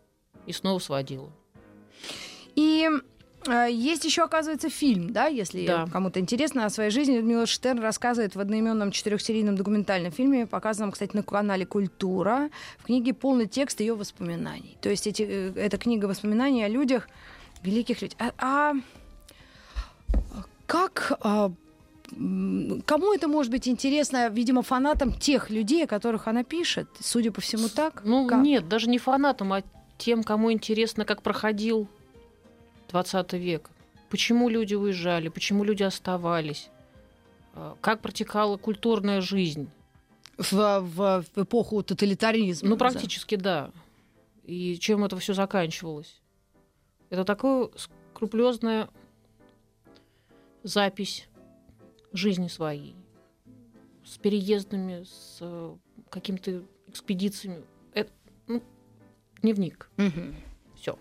и 0.46 0.54
снова 0.54 0.80
сводила. 0.80 1.32
И 2.56 2.90
э, 3.48 3.68
есть 3.72 4.06
еще, 4.06 4.24
оказывается, 4.24 4.70
фильм, 4.70 5.12
да, 5.12 5.28
если 5.28 5.66
Да. 5.66 5.88
кому-то 5.92 6.20
интересно 6.20 6.66
о 6.66 6.70
своей 6.70 6.90
жизни. 6.90 7.16
Людмила 7.16 7.46
Штерн 7.46 7.80
рассказывает 7.80 8.36
в 8.36 8.40
одноименном 8.40 8.92
четырехсерийном 8.92 9.56
документальном 9.56 10.12
фильме, 10.12 10.48
показанном, 10.48 10.92
кстати, 10.92 11.16
на 11.16 11.24
канале 11.24 11.66
«Культура». 11.66 12.50
В 12.78 12.86
книге 12.86 13.14
полный 13.14 13.48
текст 13.48 13.80
ее 13.80 13.96
воспоминаний. 13.96 14.78
То 14.82 14.90
есть 14.90 15.08
эти, 15.08 15.24
э, 15.24 15.54
эта 15.56 15.78
книга 15.78 16.06
воспоминаний 16.06 16.64
о 16.64 16.70
людях, 16.70 17.10
великих 17.64 18.02
людях. 18.02 18.18
А, 18.20 18.34
а 18.38 18.74
как... 20.68 21.18
а, 21.22 21.52
Кому 22.86 23.14
это 23.14 23.28
может 23.28 23.52
быть 23.52 23.68
интересно, 23.68 24.30
видимо, 24.30 24.62
фанатам 24.62 25.12
тех 25.12 25.50
людей, 25.50 25.86
о 25.86 25.88
которых 25.88 26.28
она 26.28 26.44
пишет, 26.44 26.88
судя 27.00 27.32
по 27.32 27.42
всему 27.42 27.68
так? 27.68 28.04
Ну, 28.06 28.28
Как? 28.28 28.44
нет, 28.44 28.68
даже 28.70 28.88
не 28.90 29.00
фанатам, 29.00 29.52
а 29.54 29.64
тем, 29.98 30.24
кому 30.24 30.52
интересно, 30.52 31.04
как 31.04 31.24
проходил 31.24 31.88
20 32.90 33.34
век. 33.34 33.70
Почему 34.10 34.50
люди 34.50 34.76
уезжали, 34.76 35.30
почему 35.30 35.64
люди 35.64 35.82
оставались, 35.82 36.70
а, 37.56 37.76
как 37.82 38.02
протекала 38.02 38.58
культурная 38.58 39.20
жизнь. 39.20 39.68
В, 40.38 40.52
в- 40.82 41.24
в 41.36 41.38
эпоху 41.44 41.82
тоталитаризма. 41.82 42.70
Ну, 42.70 42.76
да. 42.76 42.80
практически 42.80 43.36
да. 43.36 43.72
И 44.44 44.78
чем 44.80 45.04
это 45.04 45.18
все 45.18 45.34
заканчивалось? 45.34 46.22
Это 47.10 47.24
такая 47.24 47.70
скрупулезная 48.14 48.90
запись 50.66 51.28
жизни 52.12 52.48
своей. 52.48 52.96
С 54.04 54.18
переездами, 54.18 55.04
с 55.04 55.38
э, 55.42 55.76
какими-то 56.10 56.64
экспедициями. 56.88 57.64
Это 57.94 58.12
ну, 58.48 58.62
дневник. 59.42 59.90
Мгм. 59.98 60.36
Все. 60.76 60.98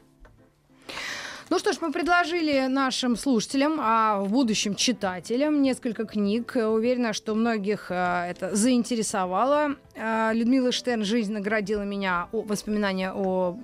Ну 1.50 1.58
что 1.58 1.72
ж, 1.72 1.78
мы 1.80 1.92
предложили 1.92 2.66
нашим 2.66 3.16
слушателям, 3.16 3.78
а 3.80 4.20
в 4.20 4.30
будущем 4.30 4.74
читателям 4.74 5.62
несколько 5.62 6.04
книг. 6.04 6.56
Уверена, 6.56 7.12
что 7.12 7.34
многих 7.34 7.90
э, 7.90 8.30
это 8.30 8.54
заинтересовало. 8.54 9.76
Э, 9.94 10.32
Людмила 10.34 10.72
Штерн 10.72 11.04
«Жизнь 11.04 11.32
наградила 11.32 11.82
меня» 11.82 12.28
о, 12.32 12.42
воспоминания 12.42 13.12
о 13.12 13.58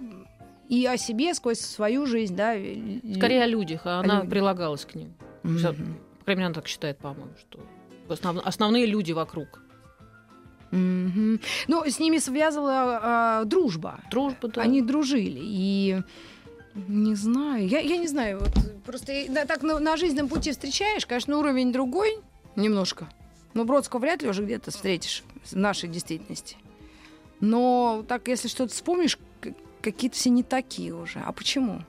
и 0.68 0.86
о 0.86 0.96
себе 0.96 1.34
сквозь 1.34 1.61
свою 1.61 2.07
жизнь, 2.07 2.36
да. 2.36 2.55
Скорее 3.16 3.42
о 3.42 3.46
людях, 3.46 3.82
а 3.84 4.01
она 4.01 4.16
людях. 4.16 4.30
прилагалась 4.30 4.84
к 4.84 4.94
ним. 4.94 5.12
Вся- 5.43 5.72
По 5.72 6.24
крайней 6.24 6.41
мере, 6.41 6.47
она 6.47 6.55
так 6.55 6.68
считает, 6.68 6.99
по-моему, 6.99 7.32
что 7.41 7.61
основ- 8.09 8.43
основные 8.45 8.86
люди 8.86 9.12
вокруг. 9.12 9.62
Мгм. 10.70 11.41
Ну, 11.68 11.84
с 11.84 11.99
ними 11.99 12.18
связывала 12.18 13.41
э, 13.43 13.45
дружба. 13.47 14.01
Дружба, 14.11 14.49
да. 14.49 14.62
Они 14.62 14.82
дружили. 14.82 15.41
И 15.43 16.01
не 16.88 17.14
знаю, 17.16 17.66
я, 17.66 17.80
я 17.80 17.97
не 17.97 18.07
знаю, 18.07 18.38
вот 18.38 18.51
Просто 18.84 19.12
да, 19.28 19.45
так 19.47 19.62
на, 19.62 19.78
на 19.80 19.97
жизненном 19.97 20.28
пути 20.28 20.53
встречаешь, 20.53 21.07
конечно, 21.07 21.36
уровень 21.38 21.72
другой 21.72 22.18
немножко. 22.57 23.09
Но 23.55 23.64
Бродского 23.64 24.01
вряд 24.01 24.22
ли 24.22 24.28
уже 24.28 24.45
где-то 24.45 24.70
встретишь 24.70 25.24
в 25.45 25.57
нашей 25.57 25.88
действительности. 25.88 26.57
Но 27.41 28.05
так, 28.07 28.28
если 28.28 28.47
что-то 28.49 28.72
вспомнишь, 28.72 29.18
какие-то 29.82 30.16
все 30.16 30.30
не 30.30 30.43
такие 30.45 30.95
уже. 30.95 31.18
А 31.20 31.32
почему? 31.32 31.82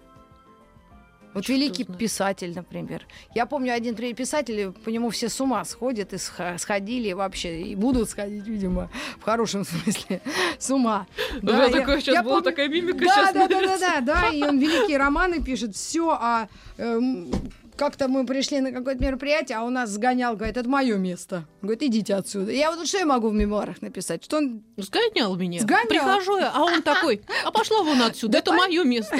Вот 1.33 1.47
великий 1.47 1.83
знает. 1.85 1.99
писатель, 1.99 2.53
например. 2.53 3.05
Я 3.33 3.45
помню 3.45 3.73
один 3.73 3.95
писатель, 3.95 4.71
по 4.71 4.89
нему 4.89 5.09
все 5.11 5.29
с 5.29 5.39
ума 5.39 5.63
сходят 5.65 6.13
и 6.13 6.17
сходили 6.57 7.13
вообще, 7.13 7.61
и 7.61 7.75
будут 7.75 8.09
сходить, 8.09 8.45
видимо, 8.47 8.89
в 9.19 9.23
хорошем 9.23 9.63
смысле, 9.65 10.21
с 10.59 10.69
ума. 10.69 11.07
У 11.41 11.45
меня 11.45 11.65
я- 11.65 11.71
такое 11.71 11.99
сейчас 12.01 12.15
я 12.15 12.23
была 12.23 12.35
помню- 12.35 12.43
такая 12.43 12.67
мимика 12.67 13.05
да, 13.05 13.13
сейчас 13.13 13.33
да, 13.33 13.47
да, 13.47 13.59
да, 13.61 13.77
да, 13.77 14.01
да, 14.01 14.27
и 14.29 14.41
он 14.43 14.59
великие 14.59 14.97
романы 14.97 15.41
пишет, 15.41 15.75
все, 15.75 16.09
а 16.11 16.47
эм, 16.77 17.31
как-то 17.77 18.07
мы 18.09 18.25
пришли 18.25 18.59
на 18.59 18.71
какое-то 18.71 19.01
мероприятие, 19.03 19.57
а 19.57 19.63
у 19.63 19.69
нас 19.69 19.89
сгонял, 19.89 20.35
говорит, 20.35 20.57
это 20.57 20.69
мое 20.69 20.97
место. 20.97 21.47
Говорит, 21.61 21.81
идите 21.83 22.13
отсюда. 22.15 22.51
Я 22.51 22.71
вот 22.71 22.85
что 22.87 22.97
я 22.99 23.05
могу 23.05 23.29
в 23.29 23.33
мемуарах 23.33 23.81
написать? 23.81 24.23
Что 24.23 24.37
он 24.37 24.63
Сгонял 24.77 25.35
меня. 25.35 25.61
Сгонял. 25.61 25.87
Прихожу 25.87 26.37
я, 26.37 26.51
а 26.53 26.61
он 26.63 26.81
такой, 26.83 27.21
а 27.45 27.51
пошла 27.51 27.81
вон 27.83 28.01
отсюда, 28.01 28.33
Да 28.33 28.39
это 28.39 28.53
мое 28.53 28.83
место. 28.83 29.17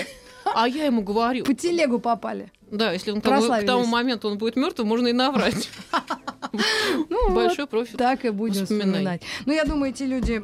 А 0.55 0.67
я 0.67 0.85
ему 0.85 1.01
говорю, 1.01 1.45
по 1.45 1.53
телегу 1.53 1.99
попали? 1.99 2.51
Да, 2.71 2.91
если 2.93 3.11
он 3.11 3.21
к 3.21 3.23
тому, 3.23 3.47
к 3.47 3.65
тому 3.65 3.85
моменту 3.85 4.29
он 4.29 4.37
будет 4.37 4.55
мертвым, 4.55 4.87
можно 4.87 5.07
и 5.07 5.13
наврать. 5.13 5.69
Ну, 7.09 7.33
Большой 7.33 7.65
профит. 7.67 7.97
Так 7.97 8.25
и 8.25 8.29
будем 8.29 8.61
воспоминаний. 8.61 8.91
вспоминать. 8.91 9.21
Ну, 9.45 9.53
я 9.53 9.63
думаю, 9.63 9.91
эти 9.91 10.03
люди 10.03 10.43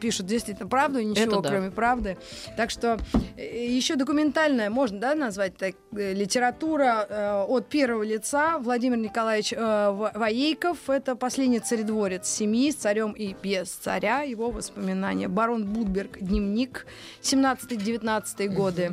пишут 0.00 0.26
действительно 0.26 0.68
правду, 0.68 0.98
и 0.98 1.04
ничего, 1.04 1.40
да. 1.40 1.48
кроме 1.48 1.70
правды. 1.70 2.18
Так 2.56 2.70
что 2.70 2.98
еще 3.36 3.96
документальная, 3.96 4.70
можно, 4.70 4.98
да, 4.98 5.14
назвать 5.14 5.56
так, 5.56 5.74
э, 5.96 6.12
литература 6.12 7.06
э, 7.08 7.44
от 7.48 7.68
первого 7.68 8.02
лица. 8.02 8.58
Владимир 8.58 8.98
Николаевич 8.98 9.52
э, 9.52 9.56
Во- 9.58 10.12
Воейков. 10.14 10.90
Это 10.90 11.16
последний 11.16 11.60
царедворец 11.60 12.26
семьи 12.28 12.70
с 12.70 12.74
царем 12.74 13.12
и 13.12 13.34
без 13.42 13.70
царя. 13.70 14.22
Его 14.22 14.50
воспоминания. 14.50 15.28
Барон 15.28 15.64
Будберг. 15.64 16.18
Дневник. 16.18 16.86
17-19 17.22 18.48
годы. 18.48 18.92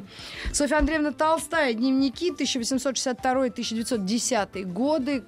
Софья 0.51 0.77
Андреевна 0.77 1.11
Толстая. 1.11 1.73
Дневники 1.73 2.31
1862-1910 2.77 4.63
годы 4.65 5.23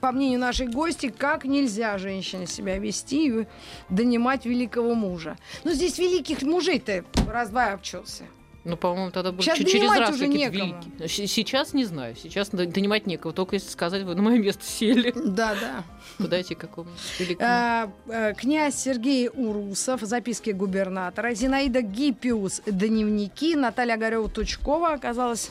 по 0.00 0.12
мнению 0.12 0.38
нашей 0.38 0.66
гости, 0.66 1.08
как 1.16 1.44
нельзя 1.44 1.96
женщине 1.98 2.46
себя 2.46 2.76
вести 2.78 3.28
и 3.42 3.46
донимать 3.88 4.44
великого 4.44 4.94
мужа. 4.94 5.36
Но 5.64 5.72
здесь 5.72 5.98
великих 5.98 6.42
мужей-то 6.42 7.04
раз-два 7.26 7.72
обчелся. 7.72 8.24
Ну, 8.64 8.76
по-моему, 8.76 9.10
тогда 9.12 9.32
Щас 9.40 9.56
чуть 9.56 9.70
через 9.70 9.90
раз 9.90 10.10
уже 10.10 10.26
некому. 10.26 10.74
великие. 10.98 11.08
Щ- 11.08 11.26
Сейчас 11.26 11.72
не 11.72 11.86
знаю. 11.86 12.14
Сейчас 12.22 12.50
донимать 12.50 13.06
некого. 13.06 13.32
Только 13.32 13.54
если 13.56 13.70
сказать, 13.70 14.02
вы 14.02 14.14
на 14.14 14.20
мое 14.20 14.36
место 14.38 14.62
сели. 14.62 15.10
Да, 15.16 15.54
да. 15.58 15.84
Подойти 16.18 16.54
к 16.54 16.58
какому-нибудь 16.58 17.00
великому. 17.18 17.48
Э, 17.48 17.88
э, 18.08 18.34
Князь 18.34 18.74
Сергей 18.74 19.30
Урусов, 19.32 20.02
записки 20.02 20.50
губернатора, 20.50 21.32
Зинаида 21.32 21.80
Гиппиус, 21.80 22.60
дневники, 22.66 23.54
Наталья 23.56 23.94
Огарева-Тучкова 23.96 24.92
оказалась 24.94 25.48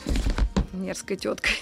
мерзкой 0.72 1.16
теткой. 1.16 1.52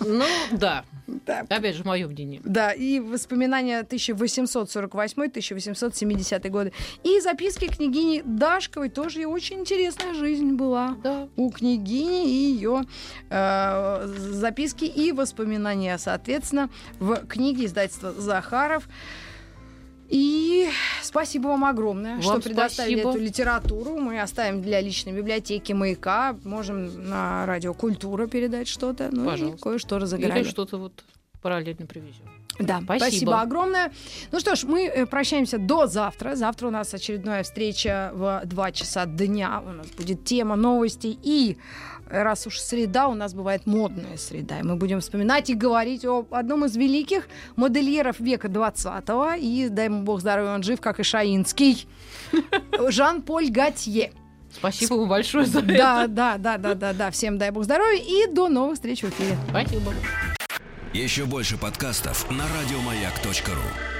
Ну, 0.00 0.24
да. 0.52 0.84
Да. 1.06 1.46
Опять 1.48 1.76
же, 1.76 1.84
мое 1.84 2.08
мнение. 2.08 2.40
Да, 2.44 2.72
и 2.72 2.98
воспоминания 2.98 3.82
1848-1870 3.82 6.48
годы. 6.48 6.72
И 7.04 7.20
записки 7.20 7.68
княгини 7.68 8.22
Дашковой. 8.24 8.88
Тоже 8.88 9.24
очень 9.26 9.60
интересная 9.60 10.14
жизнь 10.14 10.54
была. 10.54 10.96
Да. 11.02 11.28
у 11.36 11.50
княгини 11.50 12.28
и 12.28 12.54
ее 12.54 12.84
э, 13.30 14.06
записки 14.06 14.84
и 14.84 15.12
воспоминания, 15.12 15.98
соответственно, 15.98 16.68
в 16.98 17.26
книге 17.26 17.66
издательства 17.66 18.12
Захаров. 18.12 18.88
И 20.08 20.68
спасибо 21.02 21.48
вам 21.48 21.64
огромное, 21.64 22.14
Вам 22.14 22.22
что 22.22 22.40
предоставили 22.40 22.94
спасибо. 23.00 23.10
эту 23.10 23.18
литературу. 23.24 23.96
Мы 23.98 24.20
оставим 24.20 24.62
для 24.62 24.80
личной 24.80 25.12
библиотеки 25.12 25.72
маяка. 25.72 26.36
Можем 26.44 27.08
на 27.08 27.44
радио 27.46 27.74
Культура 27.74 28.26
передать 28.26 28.68
что-то. 28.68 29.08
Ну 29.12 29.24
и 29.24 29.26
Пожалуйста. 29.26 29.58
кое-что 29.62 29.96
Или 29.96 30.02
разыграли. 30.02 30.44
что-то 30.44 30.78
вот 30.78 31.04
параллельно 31.42 31.86
привезем. 31.86 32.24
Да, 32.58 32.80
Спасибо. 32.82 33.04
спасибо. 33.10 33.40
огромное. 33.42 33.92
Ну 34.32 34.40
что 34.40 34.54
ж, 34.56 34.64
мы 34.64 34.86
э, 34.86 35.04
прощаемся 35.06 35.58
до 35.58 35.86
завтра. 35.86 36.36
Завтра 36.36 36.68
у 36.68 36.70
нас 36.70 36.94
очередная 36.94 37.42
встреча 37.42 38.10
в 38.14 38.42
2 38.46 38.72
часа 38.72 39.04
дня. 39.04 39.62
У 39.66 39.70
нас 39.72 39.86
будет 39.88 40.24
тема 40.24 40.56
новостей. 40.56 41.18
И 41.22 41.58
раз 42.08 42.46
уж 42.46 42.58
среда, 42.58 43.08
у 43.08 43.14
нас 43.14 43.34
бывает 43.34 43.66
модная 43.66 44.16
среда. 44.16 44.60
И 44.60 44.62
мы 44.62 44.76
будем 44.76 45.00
вспоминать 45.00 45.50
и 45.50 45.54
говорить 45.54 46.04
о 46.04 46.26
одном 46.30 46.64
из 46.64 46.76
великих 46.76 47.28
модельеров 47.56 48.20
века 48.20 48.48
20-го. 48.48 49.34
И, 49.38 49.68
дай 49.68 49.86
ему 49.86 50.02
бог 50.02 50.20
здоровья, 50.20 50.54
он 50.54 50.62
жив, 50.62 50.80
как 50.80 51.00
и 51.00 51.02
Шаинский. 51.02 51.86
Жан-Поль 52.88 53.50
Готье. 53.50 54.12
Спасибо 54.52 54.94
вам 54.94 55.08
большое 55.08 55.46
за 55.46 55.58
это. 55.58 55.68
Да, 55.68 56.06
да, 56.06 56.38
да, 56.38 56.58
да, 56.58 56.74
да, 56.74 56.92
да. 56.92 57.10
Всем 57.10 57.38
дай 57.38 57.50
бог 57.50 57.64
здоровья 57.64 58.00
и 58.00 58.32
до 58.32 58.48
новых 58.48 58.76
встреч 58.76 59.02
в 59.02 59.10
эфире. 59.10 59.36
Спасибо. 59.50 59.92
Еще 60.94 61.26
больше 61.26 61.58
подкастов 61.58 62.30
на 62.30 62.44
радиомаяк.ру. 62.44 63.95